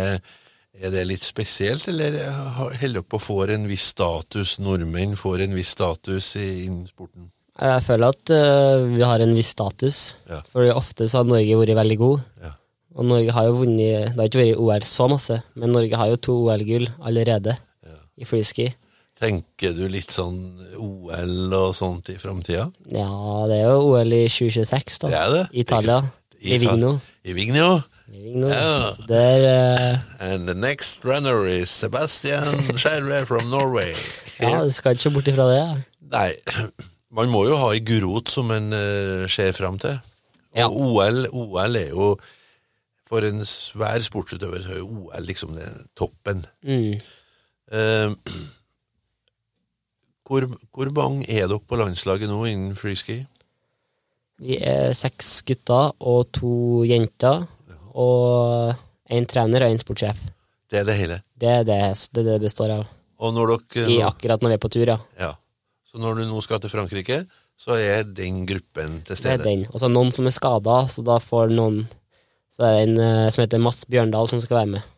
er 0.80 0.94
det 0.94 1.02
litt 1.10 1.26
spesielt, 1.26 1.86
eller 1.90 2.16
har- 2.30 2.76
holder 2.80 3.00
dere 3.00 3.02
på 3.04 3.18
å 3.18 3.24
få 3.26 3.36
en 3.52 3.66
viss 3.68 3.90
status, 3.92 4.58
nordmenn 4.62 5.16
får 5.18 5.42
en 5.44 5.54
viss 5.58 5.74
status 5.76 6.34
i- 6.40 6.64
innen 6.66 6.86
sporten? 6.88 7.28
Jeg 7.60 7.82
føler 7.84 8.08
at 8.14 8.30
uh, 8.32 8.86
vi 8.88 9.02
har 9.04 9.20
en 9.20 9.34
viss 9.36 9.50
status, 9.52 10.14
Ja. 10.30 10.38
for 10.48 10.64
ofte 10.72 11.04
så 11.10 11.18
har 11.20 11.24
Norge 11.28 11.58
vært 11.60 11.76
veldig 11.76 11.98
god. 12.00 12.22
Ja. 12.40 12.52
Og 12.98 13.06
Norge 13.06 13.32
har 13.32 13.46
jo 13.46 13.58
vunnet 13.60 14.10
Det 14.10 14.18
har 14.18 14.28
ikke 14.28 14.40
vært 14.42 14.60
OL 14.64 14.86
så 14.90 15.06
masse, 15.12 15.36
men 15.54 15.70
Norge 15.74 15.96
har 15.96 16.08
jo 16.10 16.16
to 16.18 16.36
OL-gull 16.46 16.88
allerede 17.06 17.56
i 18.20 18.26
freeski. 18.28 18.66
Tenker 19.20 19.74
du 19.76 19.84
litt 19.92 20.12
sånn 20.12 20.38
OL 20.80 21.52
og 21.56 21.74
sånt 21.76 22.08
i 22.12 22.16
framtida? 22.20 22.66
Ja, 22.92 23.10
det 23.48 23.60
er 23.60 23.68
jo 23.68 23.92
OL 23.92 24.12
i 24.16 24.24
2026, 24.32 24.98
da. 25.02 25.10
Det 25.12 25.18
er 25.20 25.32
det. 25.34 25.42
Italia. 25.62 25.98
I 26.40 26.54
I 26.56 26.58
Vigno. 26.62 26.94
I 27.24 27.34
Vigno. 27.36 27.68
I 28.08 28.22
Vigno. 28.24 28.48
Ja. 28.48 28.92
Der 29.08 29.44
uh... 29.44 30.24
And 30.24 30.48
the 30.48 30.54
next 30.56 31.04
runner 31.04 31.44
is 31.46 31.68
Sebastian 31.70 32.48
Skjerve 32.76 33.26
from 33.28 33.50
Norway. 33.52 33.92
Ja, 34.40 34.62
du 34.64 34.72
skal 34.72 34.96
ikke 34.96 35.10
bort 35.12 35.26
ifra 35.28 35.44
det. 35.50 35.64
Nei, 36.14 36.30
man 37.16 37.28
må 37.28 37.42
jo 37.44 37.58
ha 37.60 37.74
ei 37.76 37.82
gulrot 37.84 38.32
som 38.32 38.48
en 38.54 38.70
uh, 38.72 39.26
ser 39.28 39.52
fram 39.52 39.76
til. 39.82 39.98
Og 40.56 40.62
Ja. 40.62 40.68
OL, 40.72 41.26
OL 41.28 41.76
er 41.76 41.90
jo 41.92 42.14
For 43.10 43.26
en 43.26 43.42
svær 43.48 43.98
sportsutøver 44.06 44.62
så 44.62 44.76
er 44.76 44.80
jo 44.84 45.08
OL 45.08 45.26
liksom 45.26 45.56
toppen. 45.98 46.44
Mm. 46.62 47.00
Eh, 47.74 48.12
hvor, 50.30 50.46
hvor 50.70 50.90
mange 50.94 51.26
er 51.26 51.48
dere 51.50 51.58
på 51.66 51.78
landslaget 51.78 52.30
nå 52.30 52.44
innen 52.46 52.78
freeski? 52.78 53.18
Vi 54.40 54.56
er 54.62 54.94
seks 54.96 55.40
gutter 55.44 55.90
og 55.98 56.30
to 56.32 56.84
jenter, 56.88 57.42
og 57.98 58.70
én 59.10 59.26
trener 59.28 59.66
og 59.66 59.74
én 59.74 59.82
sportssjef. 59.82 60.22
Det 60.70 60.80
er 60.80 60.86
det 60.86 60.96
hele. 61.00 61.18
Det 61.34 61.50
er 61.50 61.66
det 61.66 61.66
det, 61.66 61.82
er 61.82 62.14
det 62.14 62.26
det 62.30 62.40
består 62.46 62.76
av. 62.78 62.88
Og 63.20 63.34
når 63.34 63.56
dere 63.74 63.90
I 63.90 64.00
akkurat 64.06 64.40
når 64.40 64.54
vi 64.54 64.56
er 64.56 64.62
på 64.62 64.70
tur, 64.72 64.86
ja. 64.86 64.96
Ja. 65.18 65.34
Så 65.90 65.98
når 65.98 66.20
du 66.20 66.28
nå 66.30 66.40
skal 66.46 66.62
til 66.62 66.70
Frankrike, 66.70 67.24
så 67.58 67.74
er 67.74 68.06
den 68.06 68.44
gruppen 68.46 69.00
til 69.04 69.18
stede? 69.18 69.34
Det 69.34 69.40
er 69.40 69.48
den. 69.50 69.66
Og 69.68 69.80
så 69.80 69.88
er 69.88 69.90
det 69.90 69.96
noen 69.98 70.14
som 70.14 70.30
er 70.30 70.36
skada, 70.36 70.76
så 70.88 71.02
da 71.04 71.18
får 71.20 71.50
noen 71.52 71.82
Så 72.50 72.64
er 72.66 72.76
det 72.76 72.86
en 72.88 72.96
uh, 73.00 73.26
som 73.32 73.44
heter 73.44 73.62
Mats 73.62 73.84
Bjørndal 73.90 74.30
som 74.30 74.40
skal 74.42 74.62
være 74.62 74.72
med. 74.76 74.88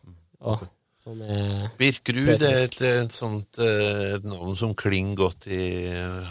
Og, 0.43 0.63
som 1.03 1.19
er 1.23 1.67
Birkerud 1.79 2.31
er 2.35 2.63
et, 2.63 2.77
et 2.87 3.13
sånt 3.15 3.59
eh, 3.59 4.15
et 4.15 4.25
navn 4.27 4.55
som 4.59 4.71
klinger 4.79 5.17
godt 5.19 5.47
i 5.51 5.61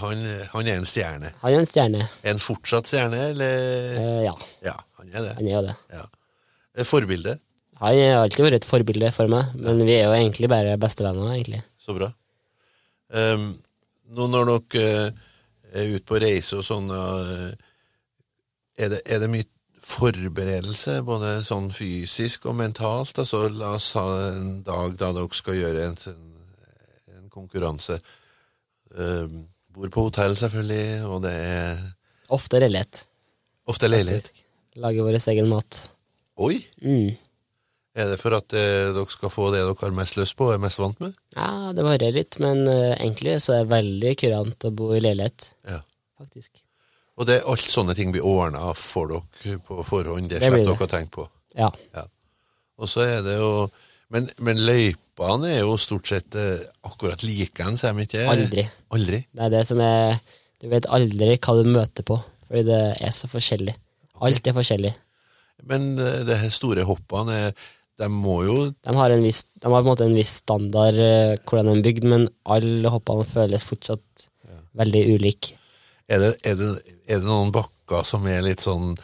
han, 0.01 0.23
han 0.55 0.69
er 0.69 0.81
en 0.81 0.89
stjerne. 0.89 1.33
Han 1.43 1.53
er 1.53 1.61
en 1.61 1.69
stjerne. 1.69 2.07
Er 2.23 2.35
han 2.35 2.41
fortsatt 2.41 2.89
stjerne, 2.89 3.21
eller? 3.35 3.57
Uh, 4.01 4.21
ja, 4.27 4.35
Ja, 4.65 4.77
han 5.01 5.13
er 5.13 5.27
det. 5.29 5.35
han 5.39 5.49
er 5.51 5.57
jo 5.59 5.65
det. 5.69 5.77
Ja. 5.93 6.07
Forbilde. 6.89 7.37
Han 7.83 7.99
har 7.99 8.23
alltid 8.23 8.47
vært 8.47 8.61
et 8.61 8.69
forbilde 8.69 9.11
for 9.13 9.29
meg, 9.33 9.53
men 9.59 9.81
vi 9.85 9.97
er 9.97 10.07
jo 10.07 10.15
egentlig 10.15 10.49
bare 10.53 10.79
bestevenner, 10.81 11.33
egentlig. 11.35 11.61
Så 11.83 11.97
bra. 11.97 12.13
Um, 13.13 13.51
nå 14.17 14.29
når 14.31 14.53
dere 14.73 14.85
eh, 15.07 15.23
er 15.83 15.95
ute 15.97 16.07
på 16.09 16.21
reise 16.23 16.61
og 16.61 16.65
sånn, 16.67 16.89
eh, 16.93 17.51
er, 18.85 18.95
er 19.03 19.23
det 19.25 19.31
mye 19.33 19.49
forberedelse, 19.87 20.99
både 21.07 21.33
sånn 21.47 21.71
fysisk 21.75 22.47
og 22.51 22.57
mentalt? 22.61 23.19
Altså, 23.23 23.45
la 23.53 23.75
oss 23.77 23.91
ha 23.99 24.05
en 24.31 24.63
dag 24.67 24.95
da 25.01 25.13
dere 25.17 25.35
skal 25.37 25.59
gjøre 25.59 25.87
en, 25.91 25.97
en 27.17 27.27
konkurranse. 27.33 27.99
Uh, 28.93 29.27
bor 29.73 29.89
på 29.93 30.07
hotell, 30.09 30.35
selvfølgelig, 30.37 31.03
og 31.09 31.23
det 31.25 31.33
er 31.33 31.83
Ofte 32.33 32.61
leilighet. 32.63 33.05
ofte 33.69 33.89
leilighet. 33.89 34.31
Lager 34.81 35.05
vår 35.05 35.19
egen 35.33 35.49
mat. 35.53 35.79
Oi! 36.41 36.59
Mm. 36.81 37.13
Er 37.93 38.09
det 38.09 38.17
for 38.23 38.33
at 38.33 38.55
eh, 38.57 38.89
dere 38.97 39.05
skal 39.13 39.29
få 39.29 39.51
det 39.53 39.61
dere 39.61 39.75
har 39.83 39.93
mest 39.93 40.17
lyst 40.17 40.33
på 40.39 40.47
og 40.49 40.55
er 40.55 40.63
mest 40.63 40.81
vant 40.81 40.97
med? 41.05 41.13
Ja, 41.37 41.73
det 41.77 41.85
varer 41.85 42.15
litt, 42.17 42.39
men 42.41 42.63
eh, 42.73 42.95
egentlig 42.97 43.35
så 43.45 43.59
er 43.59 43.67
det 43.67 43.73
veldig 43.75 44.13
kurant 44.23 44.65
å 44.65 44.71
bo 44.77 44.95
i 44.97 45.03
leilighet, 45.05 45.51
Ja. 45.69 45.83
faktisk. 46.21 46.63
Og 47.21 47.27
det, 47.29 47.43
alt 47.45 47.61
sånne 47.61 47.95
ting 47.97 48.13
blir 48.15 48.25
ordna 48.25 48.71
for 48.79 49.11
dere 49.13 49.59
på 49.67 49.83
forhånd, 49.85 50.31
det 50.31 50.41
Det 50.41 50.49
slipper 50.49 50.71
dere 50.73 50.87
å 50.87 50.93
tenke 50.95 51.13
på. 51.19 51.27
Ja. 51.59 51.69
Og 52.81 52.89
så 52.89 53.05
er 53.05 53.23
det 53.27 53.35
jo 53.39 53.69
Men, 54.13 54.27
men 54.45 54.59
løypene 54.61 55.49
er 55.55 55.61
jo 55.63 55.77
stort 55.81 56.09
sett 56.09 56.35
eh, 56.37 56.61
akkurat 56.85 57.23
likeens, 57.25 57.85
er 57.85 57.95
de 57.97 58.05
ikke? 58.05 58.25
Aldri. 58.29 58.65
Aldri? 58.93 59.21
Det 59.33 59.45
er 59.47 59.53
det 59.55 59.63
som 59.69 59.81
er 59.81 60.19
Du 60.61 60.67
vet 60.69 60.85
aldri 60.89 61.37
hva 61.39 61.55
du 61.59 61.69
møter 61.73 62.05
på, 62.07 62.19
fordi 62.49 62.65
det 62.69 62.81
er 63.01 63.15
så 63.17 63.29
forskjellig. 63.33 63.73
Alt 64.23 64.47
er 64.47 64.55
forskjellig. 64.57 64.93
Men 65.65 65.95
de 65.97 66.37
store 66.53 66.85
hoppene, 66.87 67.39
er- 67.49 67.55
de 68.01 68.09
må 68.09 68.39
jo 68.47 68.71
De 68.73 68.95
har, 68.97 69.11
en 69.15 69.23
viss, 69.23 69.45
de 69.61 69.69
har 69.69 69.83
på 69.83 69.87
en 69.87 69.91
måte 69.93 70.05
en 70.09 70.15
viss 70.17 70.37
standard 70.43 70.97
eh, 70.99 71.37
hvordan 71.47 71.69
de 71.73 71.79
er 71.79 71.83
bygd, 71.89 72.05
men 72.09 72.29
alle 72.47 72.89
hoppene 72.93 73.25
føles 73.29 73.65
fortsatt 73.69 74.29
veldig 74.79 75.03
ulike. 75.17 75.57
Er 76.09 76.19
det, 76.25 76.31
er, 76.49 76.57
det, 76.59 76.71
er 77.09 77.21
det 77.23 77.29
noen 77.29 77.53
bakker 77.55 78.07
som 78.09 78.27
er 78.31 78.43
litt 78.45 78.61
sånn 78.65 78.95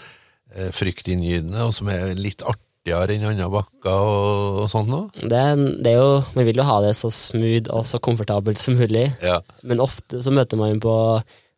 eh, 0.55 0.71
fryktinngytende, 0.75 1.67
og 1.69 1.75
som 1.77 1.91
er 1.93 2.15
litt 2.19 2.43
artigere 2.43 3.15
enn 3.15 3.27
andre 3.29 3.49
bakker 3.53 3.93
og, 3.93 4.63
og 4.65 4.71
sånt 4.73 4.89
noe? 4.89 5.11
Det, 5.21 5.43
det 5.85 5.93
er 5.93 5.99
jo, 6.01 6.23
Man 6.37 6.49
vil 6.49 6.61
jo 6.63 6.67
ha 6.69 6.79
det 6.85 6.95
så 6.97 7.11
smooth 7.13 7.69
og 7.75 7.85
så 7.89 8.01
komfortabelt 8.01 8.59
som 8.61 8.79
mulig, 8.81 9.11
Ja. 9.25 9.39
men 9.63 9.83
ofte 9.85 10.23
så 10.25 10.33
møter 10.33 10.57
man 10.61 10.81
på 10.81 10.95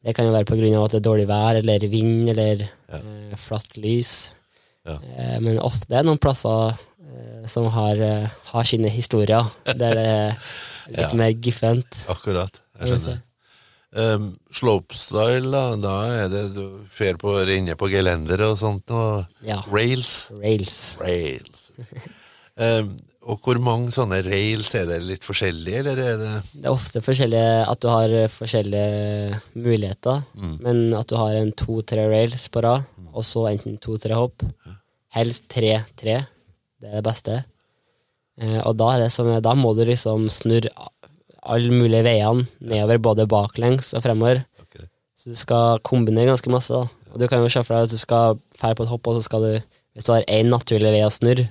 Det 0.03 0.15
kan 0.17 0.25
jo 0.27 0.33
være 0.33 0.77
av 0.77 0.85
at 0.87 0.93
det 0.95 1.01
er 1.03 1.07
dårlig 1.11 1.27
vær, 1.29 1.59
eller 1.61 1.89
vind, 1.93 2.29
eller 2.33 2.63
eh, 2.65 3.35
flatt 3.37 3.77
lys. 3.77 4.33
Ja. 4.89 4.95
Eh, 4.97 5.37
men 5.45 5.59
ofte 5.61 5.91
det 5.91 5.99
er 6.01 6.07
noen 6.09 6.19
plasser 6.19 6.73
eh, 6.73 7.45
som 7.47 7.67
har, 7.75 8.01
eh, 8.01 8.31
har 8.53 8.65
sine 8.65 8.89
historier, 8.89 9.45
der 9.69 9.93
det 9.99 10.07
er 10.07 10.31
litt 10.89 11.05
Ja. 11.05 11.11
mer 11.21 11.35
guffent. 11.37 12.01
Akkurat. 12.09 12.63
Jeg 12.81 12.95
skjønner. 12.95 13.21
Um, 13.91 14.37
slopestyle, 14.55 15.51
da, 15.51 15.63
da 15.83 15.95
er 16.23 16.29
det 16.31 16.43
du 16.55 16.65
fer 16.95 17.17
på 17.19 17.33
renne 17.43 17.75
på 17.75 17.89
gelender 17.91 18.45
og 18.47 18.57
sånt, 18.61 18.87
og 18.95 19.25
Ja. 19.43 19.57
rails. 19.67 20.31
Rails. 20.39 20.77
Rails. 21.01 21.73
um, 22.57 22.93
og 23.27 23.41
hvor 23.43 23.59
mange 23.61 23.91
sånne 23.91 24.21
rails 24.25 24.77
er 24.79 24.87
det 24.87 25.01
litt 25.03 25.27
forskjellige, 25.27 25.81
eller 25.83 25.99
er 25.99 26.17
det 26.23 26.31
Det 26.55 26.65
er 26.65 26.71
ofte 26.71 27.03
forskjellige, 27.03 27.69
at 27.69 27.81
du 27.83 27.89
har 27.91 28.15
forskjellige 28.31 29.41
muligheter, 29.57 30.23
Mm. 30.39 30.55
men 30.63 30.95
at 30.95 31.09
du 31.09 31.17
har 31.17 31.35
en 31.35 31.51
to-tre 31.53 32.07
rails 32.09 32.47
på 32.49 32.63
rad, 32.63 32.85
og 33.13 33.25
så 33.27 33.49
enten 33.51 33.79
to-tre 33.83 34.15
hopp. 34.15 34.43
Helst 35.13 35.49
tre-tre. 35.49 36.27
Det 36.81 36.89
er 36.89 37.01
det 37.03 37.05
beste. 37.05 37.45
Uh, 38.41 38.63
og 38.65 38.77
da, 38.79 38.93
er 38.95 39.01
det 39.03 39.13
som, 39.13 39.27
da 39.43 39.53
må 39.59 39.75
du 39.75 39.85
liksom 39.85 40.29
snurre 40.31 40.71
alle 41.43 41.71
mulige 41.73 42.05
veiene 42.07 42.47
nedover, 42.61 42.99
både 43.11 43.27
baklengs 43.31 43.93
og 43.97 44.03
fremover. 44.05 44.43
Okay. 44.67 44.87
Så 45.17 45.33
du 45.33 45.37
skal 45.41 45.81
kombinere 45.87 46.31
ganske 46.33 46.51
masse. 46.53 46.73
da. 46.75 46.89
Og 47.13 47.19
du 47.21 47.27
kan 47.29 47.41
jo 47.43 47.49
se 47.53 47.63
for 47.67 47.75
deg 47.77 47.89
at 47.89 47.95
du 47.95 47.99
skal 48.01 48.39
fære 48.61 48.77
på 48.79 48.85
et 48.87 48.93
hopp, 48.93 49.07
og 49.11 49.19
så 49.19 49.25
skal 49.27 49.43
du, 49.47 49.53
hvis 49.95 50.07
du 50.07 50.13
har 50.13 50.27
én 50.29 50.51
naturlig 50.53 50.93
vei 50.95 51.03
å 51.07 51.11
snurre, 51.13 51.49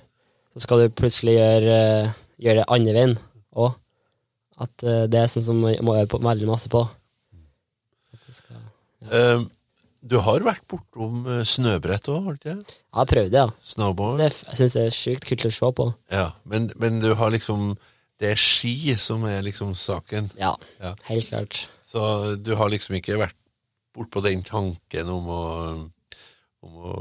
så 0.54 0.64
skal 0.64 0.84
du 0.86 0.96
plutselig 0.96 1.36
gjøre, 1.38 1.76
eh, 2.06 2.14
gjøre 2.42 2.62
det 2.64 2.70
andre 2.76 2.94
veien 2.96 3.18
òg. 3.56 3.76
At 4.60 4.84
eh, 4.84 5.06
det 5.12 5.20
er 5.22 5.30
sånn 5.32 5.46
som 5.46 5.62
man 5.64 5.76
må 5.86 5.96
øve 6.00 6.10
på 6.12 6.20
veldig 6.24 6.48
masse 6.50 6.70
på. 6.72 6.86
Skal, 8.32 8.58
Eh, 9.10 9.40
du 10.04 10.18
har 10.20 10.44
vært 10.44 10.66
bortom 10.70 11.24
eh, 11.28 11.44
snøbrett 11.48 12.08
òg, 12.12 12.26
har 12.26 12.36
du 12.36 12.40
ikke? 12.40 12.56
det? 12.60 12.74
jeg 12.76 12.98
har 13.00 13.08
prøvd 13.10 13.32
det, 13.32 13.40
ja. 13.40 13.48
Snowboard? 13.64 14.20
er 14.20 14.34
jeg 14.34 14.58
syns 14.60 14.76
det 14.76 14.84
er 14.86 14.96
sjukt 14.96 15.26
kult 15.30 15.46
å 15.48 15.52
se 15.56 15.70
på. 15.80 15.86
Ja, 16.12 16.26
men, 16.44 16.68
men 16.80 17.00
du 17.04 17.14
har 17.16 17.32
liksom 17.32 17.74
Det 18.20 18.34
er 18.34 18.40
ski 18.40 18.94
som 19.00 19.24
er 19.30 19.42
liksom 19.46 19.74
saken. 19.80 20.30
Ja, 20.40 20.56
Ja. 20.84 20.94
helt 21.08 21.30
klart. 21.30 21.62
Så 21.88 22.36
du 22.36 22.52
har 22.60 22.70
liksom 22.70 22.98
ikke 23.00 23.18
vært 23.18 23.36
bortpå 23.96 24.22
den 24.24 24.44
tanken 24.44 25.08
om 25.10 25.28
å 25.32 25.44
om 26.62 26.76
å 26.84 26.94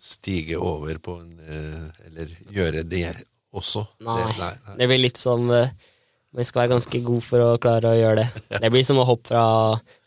stige 0.00 0.58
over 0.58 0.98
på 0.98 1.20
en 1.20 1.38
eh, 1.44 2.06
Eller 2.08 2.32
gjøre 2.50 2.82
det 2.88 3.12
også. 3.54 3.84
Nei. 4.02 4.16
Det, 4.18 4.36
nei, 4.40 4.52
nei. 4.66 4.76
Det 4.80 4.88
blir 4.90 5.02
litt 5.04 5.20
som 5.20 5.50
eh, 5.54 5.70
Man 6.34 6.46
skal 6.46 6.62
være 6.62 6.72
ganske 6.76 7.00
god 7.06 7.22
for 7.26 7.42
å 7.42 7.48
klare 7.62 7.90
å 7.90 7.96
gjøre 7.98 8.24
det. 8.24 8.42
Det 8.62 8.70
blir 8.70 8.84
som 8.86 8.98
å 9.02 9.06
hoppe 9.06 9.32
fra 9.32 9.44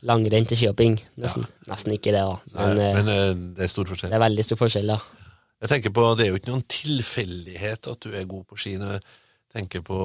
langrenn 0.07 0.45
til 0.47 0.59
skihopping. 0.59 0.93
Nesten, 1.19 1.43
nesten 1.67 1.95
ikke 1.97 2.13
det, 2.15 2.21
da. 2.23 2.37
Men, 2.53 2.77
nei 2.79 2.85
eh, 2.89 2.95
men 2.99 3.11
eh, 3.11 3.33
det 3.57 3.65
er 3.65 3.71
stor 3.73 3.89
forskjell. 3.91 4.11
det 4.13 4.19
er 4.19 4.23
veldig 4.23 4.45
stor 4.47 4.59
forskjell, 4.61 4.93
da. 4.93 4.99
Jeg 5.63 5.71
tenker 5.71 5.91
på, 5.95 6.05
Det 6.19 6.25
er 6.25 6.31
jo 6.31 6.39
ikke 6.39 6.51
noen 6.51 6.63
tilfeldighet 6.71 7.91
at 7.91 7.99
du 8.07 8.15
er 8.15 8.27
god 8.27 8.45
på 8.47 8.59
ski. 8.59 8.77
Når 8.79 8.99
tenker 9.53 9.83
på 9.85 9.99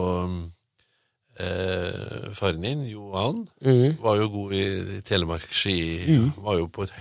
eh, 1.40 2.32
faren 2.36 2.64
din, 2.64 2.86
Johan, 2.90 3.44
mm. 3.64 3.98
var 4.02 4.18
jo 4.20 4.28
god 4.32 4.56
i 4.58 5.00
Telemark 5.06 5.46
ski. 5.50 5.78
Var 6.36 6.58
jo 6.60 6.68
på 6.72 6.86
et 6.88 6.96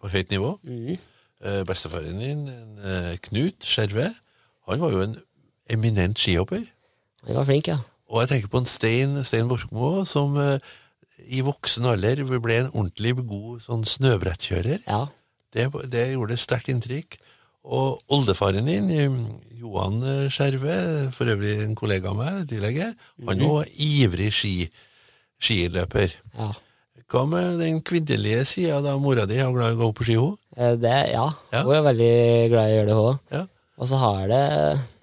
på 0.00 0.08
høyt 0.08 0.32
nivå. 0.32 0.54
Mm. 0.64 0.96
Eh, 1.40 1.62
bestefaren 1.68 2.18
din, 2.20 2.48
eh, 2.48 3.16
Knut 3.26 3.64
Skjerve, 3.64 4.08
han 4.68 4.80
var 4.80 4.92
jo 4.92 5.00
en 5.04 5.16
eminent 5.70 6.18
skihopper. 6.18 6.64
Han 7.26 7.36
var 7.36 7.44
flink, 7.44 7.68
ja. 7.68 7.78
Og 8.08 8.22
jeg 8.22 8.28
tenker 8.28 8.48
på 8.48 8.58
en 8.58 8.68
Stein, 8.68 9.24
Stein 9.24 9.48
Borkmo, 9.48 10.04
som 10.04 10.36
eh, 10.40 10.58
i 11.28 11.40
voksen 11.44 11.86
alder 11.86 12.24
ble 12.24 12.58
en 12.60 12.72
ordentlig 12.72 13.14
god 13.20 13.60
sånn 13.64 13.84
snøbrettkjører. 13.84 14.84
Ja, 14.86 15.06
Det, 15.50 15.66
det 15.90 16.12
gjorde 16.12 16.36
sterkt 16.38 16.68
inntrykk. 16.70 17.16
Og 17.64 18.00
oldefaren 18.16 18.64
din, 18.66 18.88
eh, 18.90 19.18
Johan 19.60 20.00
eh, 20.02 20.28
Skjerve, 20.32 21.10
for 21.12 21.28
øvrig 21.28 21.58
en 21.64 21.74
kollega 21.76 22.08
av 22.10 22.16
meg, 22.16 22.46
dyrlege, 22.48 22.94
han 23.28 23.42
var 23.44 23.68
ivrig 23.76 24.30
ski, 24.32 24.56
skiløper. 25.40 26.14
ja. 26.38 26.52
Hva 27.10 27.24
med 27.26 27.56
den 27.58 27.80
kvinnelige 27.82 28.44
sida 28.46 28.76
da 28.84 28.92
mora 29.02 29.24
di 29.26 29.34
er 29.42 29.48
glad 29.50 29.72
i 29.72 29.74
å 29.74 29.78
gå 29.80 29.86
på 29.98 30.04
ski? 30.06 30.14
hun? 30.14 30.36
Eh, 30.56 30.76
Det, 30.78 30.92
ja. 31.10 31.24
Ja. 31.50 31.62
Hun 31.66 31.74
er 31.74 31.82
veldig 31.88 32.10
glad 32.52 32.68
i 32.68 32.70
å 32.70 32.76
gjøre 32.76 32.86
det, 32.86 32.98
hun. 33.00 33.18
Ja. 33.34 33.40
Og 33.82 33.88
så 33.90 33.98
har 33.98 34.28
det 34.30 34.42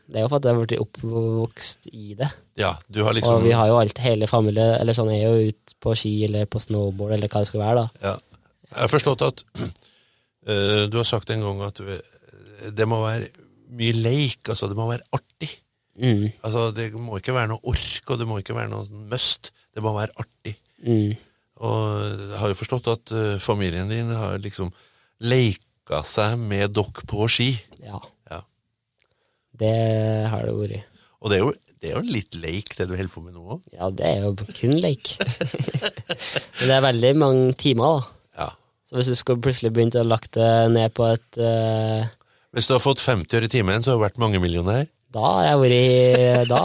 Det 0.07 0.15
er 0.15 0.23
jo 0.23 0.29
for 0.31 0.37
at 0.39 0.45
jeg 0.47 0.55
har 0.55 0.61
blitt 0.63 0.79
oppvokst 0.79 1.89
i 1.91 2.13
det. 2.15 2.29
ja, 2.55 2.69
du 2.87 3.01
har 3.03 3.11
liksom... 3.11 3.35
Og 3.35 3.43
vi 3.43 3.51
har 3.51 3.67
jo 3.67 3.75
alt, 3.81 3.97
hele 3.99 4.25
familien 4.31 4.77
eller 4.79 4.95
sånn, 4.95 5.11
er 5.11 5.25
jo 5.25 5.49
ute 5.51 5.75
på 5.83 5.95
ski 5.99 6.13
eller 6.29 6.45
på 6.47 6.61
snowboard 6.63 7.11
eller 7.17 7.27
hva 7.27 7.41
det 7.43 7.49
skal 7.51 7.59
være, 7.65 7.83
da. 7.83 8.13
ja. 8.13 8.15
Jeg 8.71 8.79
har 8.85 8.93
forstått 8.93 9.21
at 9.27 9.43
eh, 10.47 10.85
du 10.87 10.95
har 11.01 11.03
sagt 11.11 11.29
en 11.35 11.43
gang 11.43 11.59
at 11.67 11.75
du, 11.83 11.91
det 12.77 12.87
må 12.89 13.01
være 13.03 13.27
mye 13.77 13.95
leik, 13.97 14.41
altså 14.49 14.69
det 14.71 14.77
må 14.79 14.87
være 14.89 15.05
artig. 15.15 15.49
Mm, 15.97 16.27
Altså 16.45 16.67
Det 16.77 16.91
må 16.93 17.17
ikke 17.17 17.33
være 17.33 17.49
noe 17.49 17.63
ork, 17.71 18.03
og 18.13 18.19
det 18.19 18.27
må 18.29 18.37
ikke 18.37 18.53
være 18.55 18.69
noe 18.69 18.85
must. 19.09 19.49
Det 19.73 19.81
må 19.83 19.95
være 19.97 20.13
artig. 20.21 20.53
mm. 20.85 21.15
Og 21.57 22.03
jeg 22.05 22.37
har 22.37 22.51
jo 22.51 22.57
forstått 22.59 22.87
at 22.91 23.11
uh, 23.17 23.39
familien 23.41 23.89
din 23.89 24.11
har 24.13 24.35
liksom 24.37 24.67
leika 25.25 26.03
seg 26.05 26.35
med 26.37 26.69
dere 26.77 27.05
på 27.09 27.25
ski. 27.33 27.47
Ja. 27.81 27.97
Ja. 28.29 28.43
Det 29.57 29.71
har 30.29 30.45
det 30.45 30.53
vært. 30.53 30.85
Og 31.17 31.31
det 31.33 31.39
er 31.39 31.41
jo, 31.41 31.53
det 31.81 31.89
er 31.89 31.95
jo 31.97 32.03
litt 32.13 32.37
leik, 32.37 32.75
det 32.77 32.85
du 32.85 32.93
holder 32.93 33.09
på 33.09 33.23
med 33.25 33.33
nå 33.33 33.55
òg. 33.57 33.65
Ja, 33.73 33.89
det 33.89 34.05
er 34.05 34.27
jo 34.27 34.35
kun 34.37 34.77
leik. 34.83 35.15
Men 36.59 36.69
det 36.69 36.75
er 36.77 36.85
veldig 36.85 37.11
mange 37.23 37.55
timer, 37.57 37.97
da. 37.97 38.43
Ja. 38.43 38.47
Så 38.85 38.99
hvis 38.99 39.09
du 39.09 39.17
skulle 39.17 39.41
plutselig 39.41 39.73
begynt 39.73 39.97
å 39.97 40.05
lagt 40.05 40.37
det 40.37 40.51
ned 40.75 40.93
på 40.95 41.09
et 41.09 41.41
eh, 41.41 42.05
Hvis 42.57 42.65
du 42.65 42.73
har 42.73 42.81
fått 42.81 43.03
50 43.03 43.37
øre 43.37 43.45
i 43.45 43.51
timen, 43.53 43.83
så 43.85 43.91
har 43.91 43.99
du 43.99 44.01
vært 44.07 44.15
mangemillionær. 44.17 44.87
Da 45.13 45.25
har 45.29 45.43
jeg 45.45 45.59
vært 45.61 46.47
Da 46.49 46.61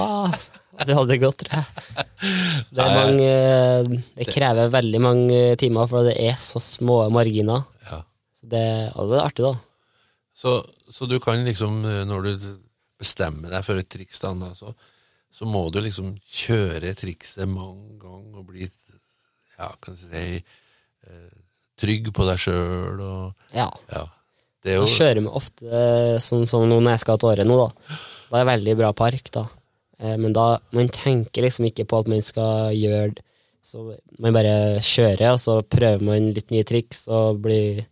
det 0.88 0.94
hadde 0.96 1.18
gått, 1.20 1.42
tror 1.42 1.58
jeg. 1.58 2.06
Det, 2.72 2.80
er 2.80 2.94
mange, 2.96 3.26
eh, 3.28 3.90
det 4.16 4.26
krever 4.30 4.70
veldig 4.72 5.00
mange 5.04 5.40
timer, 5.60 5.90
for 5.90 6.08
det 6.08 6.14
er 6.16 6.38
så 6.40 6.62
små 6.64 6.96
marginer. 7.12 7.66
Ja. 7.90 7.98
Det, 8.54 8.64
og 8.96 9.10
det 9.10 9.18
er 9.18 9.26
artig, 9.26 9.44
da. 9.44 9.52
Så, 10.32 10.54
så 10.88 11.10
du 11.10 11.18
kan 11.20 11.44
liksom, 11.44 11.82
eh, 11.84 12.00
når 12.08 12.24
du 12.24 12.48
bestemmer 13.02 13.52
deg 13.52 13.66
for 13.66 13.82
et 13.82 13.90
triks, 13.92 14.22
da, 14.24 14.32
så, 14.56 14.72
så 15.28 15.50
må 15.50 15.66
du 15.74 15.82
liksom 15.84 16.14
kjøre 16.24 16.94
trikset 16.96 17.44
mange 17.52 17.98
ganger 18.00 18.40
og 18.40 18.48
bli 18.48 18.64
ja, 18.64 19.68
kan 19.76 19.92
jeg 19.92 20.08
si, 20.08 20.42
eh, 21.10 21.38
trygg 21.84 22.08
på 22.16 22.32
deg 22.32 22.40
sjøl 22.40 23.04
og 23.04 23.52
Ja. 23.52 23.68
ja. 23.92 24.06
Er 24.64 24.76
Jeg 24.78 24.92
kjører 24.94 25.20
meg 25.24 25.34
ofte 25.40 25.66
eh, 25.66 26.16
sånn 26.22 26.46
som 26.46 26.62
nå 26.70 26.78
når 26.80 26.94
jeg 26.96 27.02
skal 27.02 27.18
til 27.18 27.32
Åre 27.32 27.44
nå, 27.48 27.56
da. 27.58 27.96
Da 28.30 28.38
er 28.38 28.44
det 28.44 28.50
veldig 28.52 28.74
bra 28.78 28.92
park, 28.94 29.30
da. 29.34 29.42
Eh, 29.98 30.16
Men 30.22 30.32
da 30.36 30.46
man 30.76 30.88
tenker 30.94 31.42
liksom 31.42 31.66
ikke 31.70 31.86
på 31.90 31.98
at 32.04 32.10
man 32.12 32.22
skal 32.22 32.70
gjøre 32.76 33.14
det. 33.16 33.24
Så 33.62 33.84
man 34.18 34.34
bare 34.34 34.80
kjører, 34.82 35.32
og 35.34 35.38
så 35.38 35.60
prøver 35.62 36.00
man 36.02 36.32
litt 36.34 36.48
nye 36.50 36.64
triks 36.66 37.04
og 37.06 37.38
blir, 37.44 37.84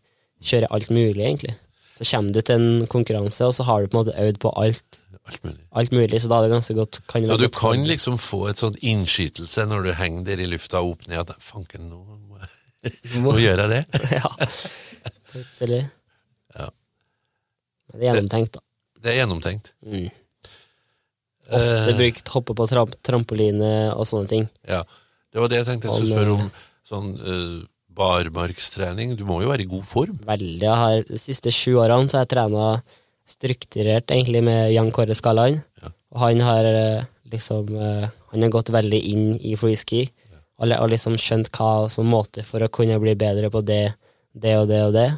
kjører 0.43 0.67
alt 0.75 0.89
mulig, 0.91 1.23
egentlig. 1.23 1.53
Så 1.95 2.07
kommer 2.11 2.35
du 2.35 2.41
til 2.43 2.57
en 2.59 2.87
konkurranse, 2.91 3.47
og 3.47 3.55
så 3.55 3.67
har 3.69 3.83
du 3.85 3.87
på 3.93 3.95
en 3.99 4.01
måte 4.01 4.17
øvd 4.19 4.41
på 4.43 4.51
alt, 4.59 4.99
alt 5.31 5.45
mulig. 5.45 5.61
alt 5.79 5.93
mulig, 5.95 6.21
så 6.25 6.31
da 6.33 6.41
er 6.41 6.49
det 6.49 6.55
ganske 6.57 6.75
godt 6.75 6.99
kan 7.07 7.27
Så 7.29 7.37
du 7.39 7.45
godt 7.47 7.61
kan 7.61 7.87
liksom 7.87 8.19
få 8.19 8.41
et 8.51 8.59
sånt 8.59 8.81
innskytelse 8.83 9.67
når 9.71 9.87
du 9.87 9.93
henger 10.01 10.25
der 10.33 10.43
i 10.43 10.49
lufta 10.51 10.83
opp 10.83 11.07
ned, 11.07 11.23
at 11.23 11.37
fanken, 11.39 11.87
nå 11.93 12.03
må 12.03 12.41
jeg, 12.43 12.95
nå 13.23 13.37
gjør 13.39 13.63
jeg 13.63 13.71
det. 13.77 13.83
Ja. 14.19 14.35
Plutselig. 15.31 15.85
Ja. 17.95 17.99
Men 17.99 18.01
Det 18.01 18.07
er 18.07 18.13
gjennomtenkt, 18.15 18.59
da. 18.59 18.65
Det 19.01 19.13
er 19.13 19.21
gjennomtenkt. 19.23 19.73
Mm. 19.87 20.09
Ofte 21.51 21.91
Eh, 21.91 21.97
brukt 21.99 22.29
hoppe 22.29 22.55
på 22.55 22.67
tramp 22.71 22.95
trampoline 23.03 23.71
og 23.97 24.07
sånne 24.07 24.29
ting. 24.29 24.49
ja. 24.69 24.85
Det 25.31 25.39
var 25.39 25.51
det 25.51 25.61
jeg 25.61 25.67
tenkte 25.69 25.87
jeg 25.87 25.95
skulle 25.95 26.17
spørre 26.17 26.33
om. 26.35 26.47
Sånn 26.91 27.11
uh, 27.23 27.59
barmarkstrening. 27.95 29.15
Du 29.15 29.23
må 29.29 29.41
jo 29.45 29.53
være 29.53 29.63
i 29.63 29.71
god 29.71 29.87
form. 29.87 30.17
Veldig. 30.27 30.65
Jeg 30.65 30.79
har, 30.83 31.05
de 31.07 31.21
siste 31.23 31.53
sju 31.55 31.77
årene 31.79 32.11
så 32.11 32.19
har 32.19 32.27
jeg 32.27 32.33
trena 32.35 32.71
strukturert 33.31 34.11
egentlig 34.11 34.43
med 34.47 34.73
Jan 34.75 34.91
Kåre 34.95 35.15
Skalland. 35.15 35.61
Ja. 35.83 35.93
Og 36.11 36.23
han 36.25 36.43
har 36.43 36.67
eh, 36.67 37.05
liksom 37.31 37.71
eh, 37.79 38.09
Han 38.31 38.43
har 38.43 38.51
gått 38.51 38.71
veldig 38.75 38.99
inn 39.11 39.25
i 39.39 39.57
freeski 39.59 40.05
og, 40.61 40.71
og 40.71 40.91
liksom 40.93 41.17
skjønt 41.19 41.51
hva 41.55 41.89
som 41.91 42.11
måte 42.11 42.45
for 42.47 42.63
å 42.63 42.71
kunne 42.71 42.99
bli 43.03 43.17
bedre 43.19 43.51
på 43.51 43.63
det, 43.67 43.95
det 44.35 44.57
og 44.61 44.69
det 44.71 44.83
og 44.87 44.93
det. 44.95 45.09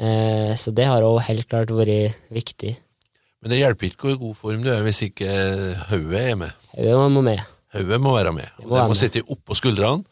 Eh, 0.00 0.54
så 0.56 0.72
det 0.72 0.86
har 0.88 1.04
òg 1.04 1.20
helt 1.26 1.48
klart 1.50 1.72
vært 1.74 2.16
viktig. 2.32 2.76
Men 3.42 3.52
det 3.52 3.58
hjelper 3.58 3.90
ikke 3.90 4.06
hvor 4.06 4.14
i 4.14 4.20
god 4.22 4.38
form 4.38 4.62
du 4.62 4.70
er 4.70 4.84
hvis 4.86 5.02
ikke 5.08 5.30
hodet 5.90 6.22
er 6.22 6.36
med. 6.38 6.66
Hauet 6.76 7.12
må 7.12 7.24
med. 7.26 7.42
Hodet 7.74 7.98
må 8.00 8.14
være 8.14 8.34
med. 8.36 8.50
Og 8.62 8.70
må 8.70 8.78
det 8.78 8.90
må 8.92 8.98
sitte 8.98 9.24
oppå 9.26 9.56
skuldrene. 9.58 10.06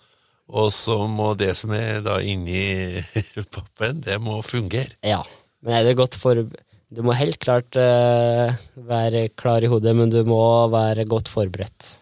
Og 0.51 0.73
så 0.75 0.97
må 1.07 1.29
det 1.39 1.53
som 1.55 1.71
er 1.77 2.01
da 2.03 2.17
inni 2.27 2.99
pappen, 3.55 4.01
det 4.03 4.19
må 4.19 4.41
fungere. 4.43 4.99
Ja. 5.07 5.23
Men 5.63 5.79
er 5.79 5.87
det 5.87 5.99
godt 6.01 6.19
for 6.19 6.43
Du 6.91 7.05
må 7.07 7.15
helt 7.15 7.39
klart 7.39 7.77
uh, 7.79 8.51
være 8.75 9.29
klar 9.39 9.63
i 9.63 9.71
hodet, 9.71 9.95
men 9.95 10.11
du 10.11 10.25
må 10.27 10.43
være 10.73 11.07
godt 11.07 11.31
forberedt. 11.31 11.93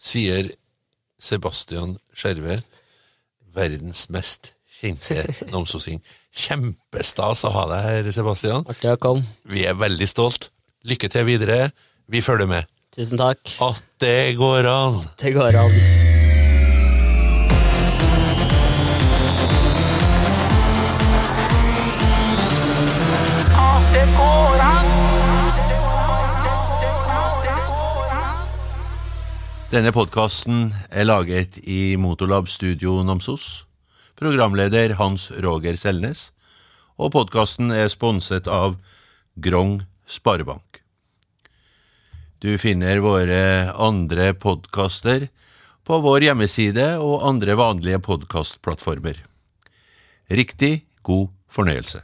Sier 0.00 0.48
Sebastian 1.20 1.98
Skjerve, 2.16 2.56
verdens 3.52 4.06
mest 4.08 4.55
kjente 4.76 5.24
namsosing. 5.52 6.02
Kjempestas 6.36 7.44
å 7.48 7.52
ha 7.54 7.66
deg 7.72 7.86
her, 7.88 8.10
Sebastian. 8.14 8.66
Artig 8.68 8.92
å 8.92 9.00
komme. 9.00 9.26
Vi 9.48 9.66
er 9.68 9.78
veldig 9.78 10.08
stolt. 10.10 10.50
Lykke 10.86 11.10
til 11.12 11.26
videre. 11.28 11.70
Vi 12.12 12.22
følger 12.22 12.50
med. 12.50 12.68
Tusen 12.96 13.18
takk. 13.20 13.40
At 13.64 13.82
det 14.00 14.36
går 14.38 14.68
an! 14.70 15.00
Det 15.20 15.34
går 15.36 15.58
an. 15.64 15.80
Denne 29.66 29.90
podkasten 29.92 30.70
er 30.88 31.04
laget 31.04 31.58
i 31.68 31.98
Motorlab 32.00 32.46
Studio 32.48 33.02
Namsos. 33.04 33.65
Programleder 34.16 34.94
Hans 34.96 35.28
Roger 35.44 35.76
Selnes. 35.76 36.32
og 36.96 37.10
podkasten 37.12 37.68
er 37.76 37.90
sponset 37.92 38.46
av 38.48 38.78
Grong 39.36 39.82
Sparebank. 40.08 40.80
Du 42.40 42.56
finner 42.56 43.02
våre 43.04 43.68
andre 43.76 44.30
podkaster 44.32 45.28
på 45.84 46.00
vår 46.00 46.30
hjemmeside 46.30 46.86
og 46.96 47.28
andre 47.28 47.58
vanlige 47.60 48.00
podkastplattformer. 48.08 49.20
Riktig 50.32 50.86
god 51.04 51.28
fornøyelse. 51.52 52.00